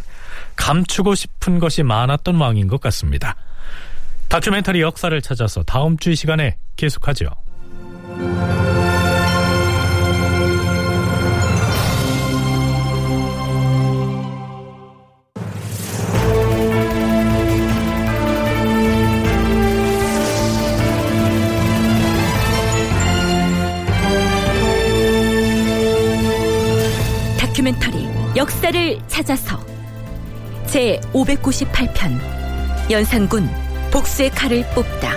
감추고 0.56 1.14
싶은 1.14 1.58
것이 1.58 1.82
많았던 1.82 2.36
왕인 2.36 2.68
것 2.68 2.80
같습니다. 2.80 3.36
다큐멘터리 4.28 4.80
역사를 4.80 5.20
찾아서 5.22 5.62
다음 5.62 5.96
주 5.98 6.10
이 6.10 6.16
시간에 6.16 6.56
계속하죠. 6.76 7.26
역사를 28.38 29.00
찾아서 29.08 29.58
제 30.64 31.00
598편 31.12 32.88
연산군 32.88 33.48
복수의 33.90 34.30
칼을 34.30 34.64
뽑다 34.76 35.12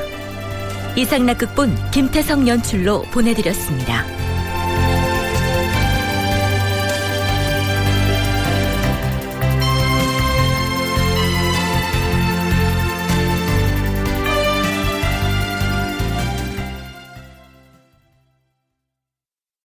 이상락극본 0.96 1.92
김태성 1.92 2.48
연출로 2.48 3.04
보내드렸습니다. 3.14 4.04